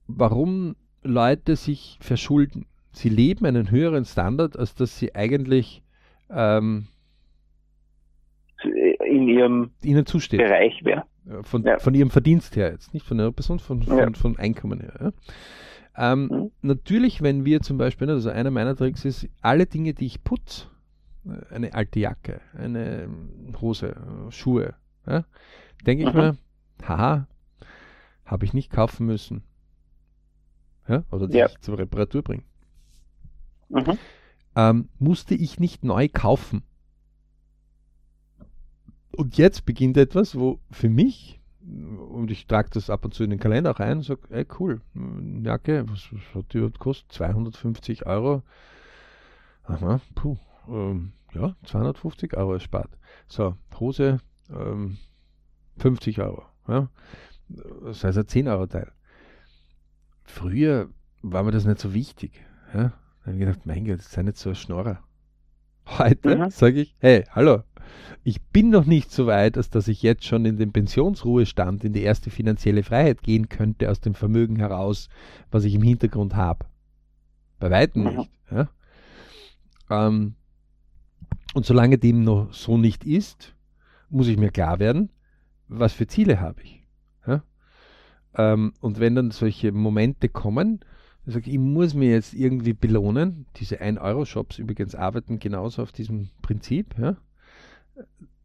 [0.06, 2.66] warum Leute sich verschulden.
[2.92, 5.82] Sie leben einen höheren Standard, als dass sie eigentlich
[6.30, 6.86] ähm,
[9.06, 10.40] In ihrem ihnen zusteht.
[10.40, 11.04] Bereich wäre.
[11.26, 11.78] Äh, Von, Ja.
[11.78, 14.12] von ihrem Verdienst her jetzt, nicht von ihrer Person, von, von, Ja.
[14.14, 15.12] von Einkommen her.
[15.96, 16.12] Ja.
[16.12, 16.50] Ähm, Mhm.
[16.62, 20.22] Natürlich, wenn wir zum Beispiel, ne, also einer meiner Tricks ist, alle Dinge, die ich
[20.22, 20.66] putze,
[21.26, 23.88] äh, eine alte Jacke, eine ähm, Hose,
[24.28, 24.74] äh, Schuhe,
[25.06, 25.24] ja,
[25.84, 26.20] denke ich Mhm.
[26.20, 26.36] mir,
[26.86, 27.26] haha,
[28.24, 29.42] habe ich nicht kaufen müssen.
[30.88, 31.46] Ja, oder die Ja.
[31.46, 32.44] ich zur Reparatur bringen.
[33.68, 33.98] Mhm.
[34.54, 36.62] Ähm, musste ich nicht neu kaufen.
[39.16, 43.30] Und jetzt beginnt etwas, wo für mich, und ich trage das ab und zu in
[43.30, 44.80] den Kalender auch ein und sage, ey cool,
[45.42, 47.12] Jacke, was, was hat die überhaupt gekostet?
[47.12, 48.42] 250 Euro.
[49.64, 50.36] Aha, puh,
[50.68, 52.90] ähm, ja, 250 Euro erspart.
[53.28, 54.18] So, Hose,
[54.50, 54.98] ähm,
[55.78, 56.44] 50 Euro.
[56.66, 56.88] Ja.
[57.48, 58.92] Das heißt ein 10 Euro Teil.
[60.24, 60.88] Früher
[61.22, 62.32] war mir das nicht so wichtig.
[62.74, 62.92] Ja.
[63.24, 65.00] Da habe ich gedacht, mein Gott, sei nicht so ein Schnorrer.
[65.98, 66.50] Heute Mhm.
[66.50, 67.62] sage ich, hey, hallo,
[68.24, 71.92] ich bin noch nicht so weit, als dass ich jetzt schon in den Pensionsruhestand, in
[71.92, 75.08] die erste finanzielle Freiheit gehen könnte, aus dem Vermögen heraus,
[75.50, 76.66] was ich im Hintergrund habe.
[77.58, 78.16] Bei weitem Mhm.
[78.16, 78.30] nicht.
[78.50, 78.68] Ja?
[79.90, 80.34] Ähm,
[81.54, 83.54] und solange dem noch so nicht ist,
[84.08, 85.10] muss ich mir klar werden,
[85.68, 86.81] was für Ziele habe ich.
[88.36, 88.52] Ja?
[88.52, 90.80] Ähm, und wenn dann solche Momente kommen,
[91.24, 93.46] ich sage, ich muss mir jetzt irgendwie belohnen.
[93.56, 96.98] Diese 1-Euro-Shops übrigens arbeiten genauso auf diesem Prinzip.
[96.98, 97.16] Ja?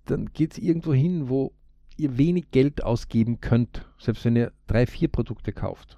[0.05, 1.53] Dann geht es irgendwo hin, wo
[1.97, 5.97] ihr wenig Geld ausgeben könnt, selbst wenn ihr drei, vier Produkte kauft.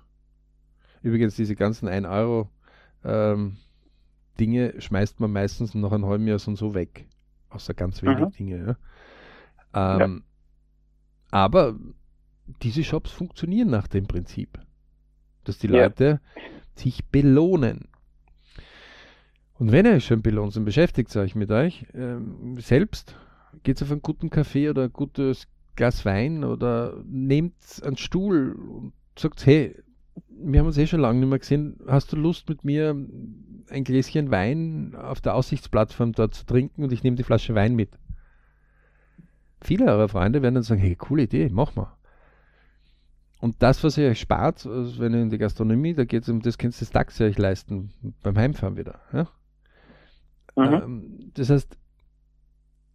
[1.01, 2.49] Übrigens, diese ganzen 1-Euro
[3.03, 3.57] ähm,
[4.39, 7.07] Dinge schmeißt man meistens nach einem halben Jahr so und so weg.
[7.49, 8.31] Außer ganz wenig Mhm.
[8.31, 8.77] Dinge.
[9.73, 9.97] Ja?
[9.97, 10.23] Ähm,
[11.31, 11.77] Aber
[12.61, 14.59] diese Shops funktionieren nach dem Prinzip,
[15.43, 15.83] dass die Ja.
[15.83, 16.21] Leute
[16.75, 17.87] sich belohnen.
[19.55, 23.15] Und wenn ihr euch schon belohnt und beschäftigt euch mit euch ähm, selbst,
[23.63, 28.93] geht auf einen guten Kaffee oder ein gutes Glas Wein oder nehmt einen Stuhl und
[29.17, 29.75] sagt, hey,
[30.29, 32.95] wir haben uns eh schon lange nicht mehr gesehen, hast du Lust mit mir
[33.69, 37.75] ein Gläschen Wein auf der Aussichtsplattform dort zu trinken und ich nehme die Flasche Wein
[37.75, 37.89] mit.
[39.61, 41.95] Viele eurer Freunde werden dann sagen, hey, coole Idee, mach mal.
[43.39, 46.29] Und das, was ihr euch spart, also wenn ihr in die Gastronomie, da geht es
[46.29, 48.99] um das, könnt ihr das Taxi euch leisten, beim Heimfahren wieder.
[49.13, 49.27] Ja?
[50.55, 50.73] Mhm.
[50.73, 51.77] Ähm, das heißt,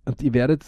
[0.05, 0.65] und ihr werdet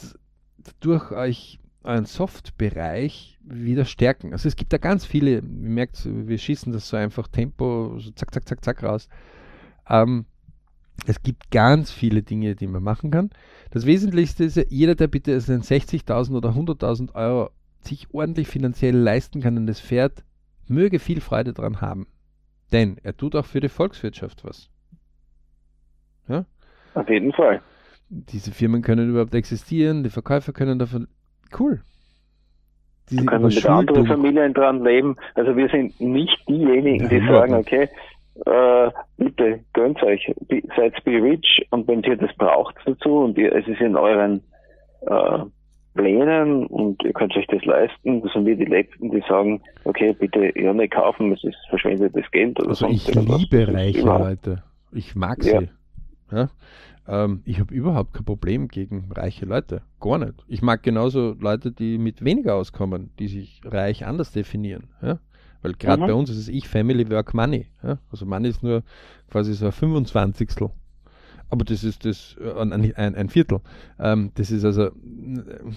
[0.80, 4.32] durch euch euren Soft-Bereich wieder stärken.
[4.32, 8.10] Also es gibt da ganz viele, ihr merkt, wir schießen das so einfach Tempo, so
[8.10, 9.08] zack, zack, zack, zack raus.
[9.88, 10.24] Ähm,
[11.06, 13.30] es gibt ganz viele Dinge, die man machen kann.
[13.70, 17.50] Das Wesentlichste ist ja, jeder, der bitte 60.000 oder 100.000 Euro
[17.86, 20.24] sich ordentlich finanziell leisten kann und das fährt,
[20.68, 22.06] möge viel Freude daran haben.
[22.72, 24.70] Denn er tut auch für die Volkswirtschaft was.
[26.28, 26.44] Ja?
[26.94, 27.60] Auf jeden Fall.
[28.08, 31.08] Diese Firmen können überhaupt existieren, die Verkäufer können davon.
[31.58, 31.80] Cool.
[33.10, 35.16] Die können mit anderen Familien dran leben.
[35.34, 37.88] Also wir sind nicht diejenigen, die sagen, okay,
[38.44, 40.34] äh, bitte gönnt euch,
[40.76, 44.42] seid be rich und wenn ihr das braucht dazu und ihr, es ist in euren
[45.02, 45.38] äh,
[45.96, 50.14] Plänen und ihr könnt euch das leisten, das sind wir die Letzten, die sagen, okay,
[50.18, 54.62] bitte ja nicht kaufen, es ist verschwendetes Geld oder Also ich liebe reiche Leute.
[54.92, 55.60] Ich mag ja.
[55.60, 55.68] sie.
[56.30, 56.48] Ja?
[57.08, 59.82] Ähm, ich habe überhaupt kein Problem gegen reiche Leute.
[60.00, 60.44] Gar nicht.
[60.48, 64.88] Ich mag genauso Leute, die mit weniger auskommen, die sich reich anders definieren.
[65.02, 65.18] Ja?
[65.62, 66.06] Weil gerade mhm.
[66.06, 67.66] bei uns ist es ich, Family, Work, Money.
[67.82, 67.98] Ja?
[68.10, 68.82] Also Money ist nur
[69.30, 70.48] quasi so ein 25.
[71.48, 73.60] Aber das ist das, äh, ein, ein, Viertel.
[73.98, 74.90] Ähm, das ist also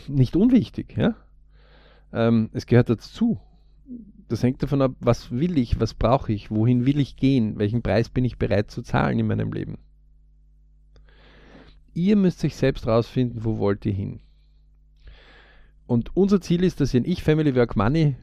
[0.08, 0.98] nicht unwichtig.
[0.98, 1.16] Ja?
[2.12, 3.40] Ähm, es gehört dazu.
[4.28, 7.82] Das hängt davon ab, was will ich, was brauche ich, wohin will ich gehen, welchen
[7.82, 9.80] Preis bin ich bereit zu zahlen in meinem Leben.
[11.94, 14.22] Ihr müsst euch selbst rausfinden, wo wollt ihr hin.
[15.88, 18.16] Und unser Ziel ist, dass ihr in Ich Family Work Money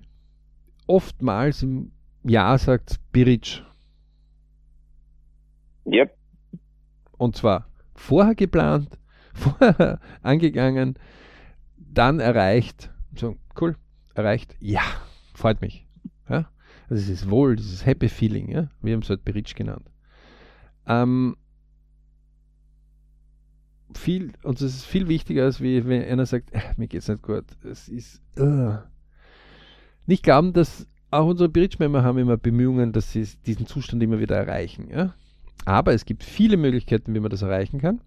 [0.87, 1.91] oftmals im
[2.23, 3.65] Jahr sagt Biric.
[5.85, 6.17] Yep.
[7.19, 8.99] Und zwar vorher geplant,
[9.35, 10.99] vorher angegangen,
[11.77, 12.91] dann erreicht.
[13.15, 13.77] So, cool,
[14.15, 14.55] erreicht.
[14.61, 14.83] Ja,
[15.35, 15.87] freut mich.
[16.29, 16.51] Ja?
[16.89, 18.69] Also es ist wohl, dieses Happy Feeling, ja?
[18.81, 19.91] wir haben es halt Biric genannt.
[20.87, 21.37] Ähm,
[23.95, 27.23] viel, und es ist viel wichtiger, als wie wenn einer sagt, äh, mir es nicht
[27.23, 27.45] gut.
[27.65, 28.79] Es ist uh.
[30.07, 34.37] nicht glauben, dass auch unsere Bridge-Member haben immer Bemühungen, dass sie diesen Zustand immer wieder
[34.37, 34.89] erreichen.
[34.91, 35.15] Ja?
[35.65, 38.01] Aber es gibt viele Möglichkeiten, wie man das erreichen kann.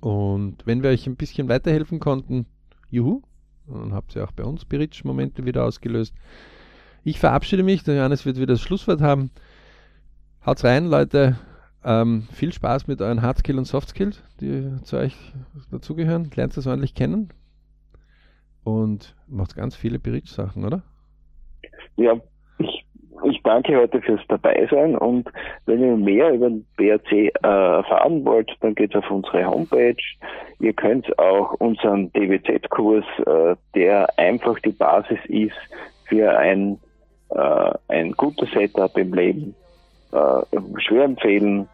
[0.00, 2.46] Und wenn wir euch ein bisschen weiterhelfen konnten,
[2.90, 3.22] juhu,
[3.66, 6.14] dann habt ihr auch bei uns Bridge-Momente wieder ausgelöst.
[7.04, 9.30] Ich verabschiede mich, der Johannes wird wieder das Schlusswort haben.
[10.44, 11.38] Haut's rein, Leute.
[11.84, 15.16] Ähm, viel Spaß mit euren Hardskill und Softskill, die zu euch
[15.70, 16.30] dazugehören.
[16.34, 17.28] Lernt das ordentlich kennen
[18.64, 20.82] und macht ganz viele Berichtssachen, oder?
[21.96, 22.14] Ja,
[23.24, 25.28] ich, danke heute fürs Dabeisein und
[25.66, 29.96] wenn ihr mehr über den BRC äh, erfahren wollt, dann geht auf unsere Homepage.
[30.60, 35.56] Ihr könnt auch unseren DWZ-Kurs, äh, der einfach die Basis ist
[36.08, 36.78] für ein,
[37.30, 39.54] äh, ein gutes Setup im Leben,
[40.12, 41.68] äh, schwer empfehlen.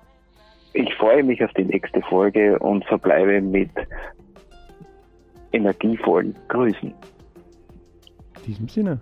[0.73, 3.71] Ich freue mich auf die nächste Folge und verbleibe mit
[5.53, 6.95] energievollen Grüßen.
[8.37, 9.01] In diesem Sinne.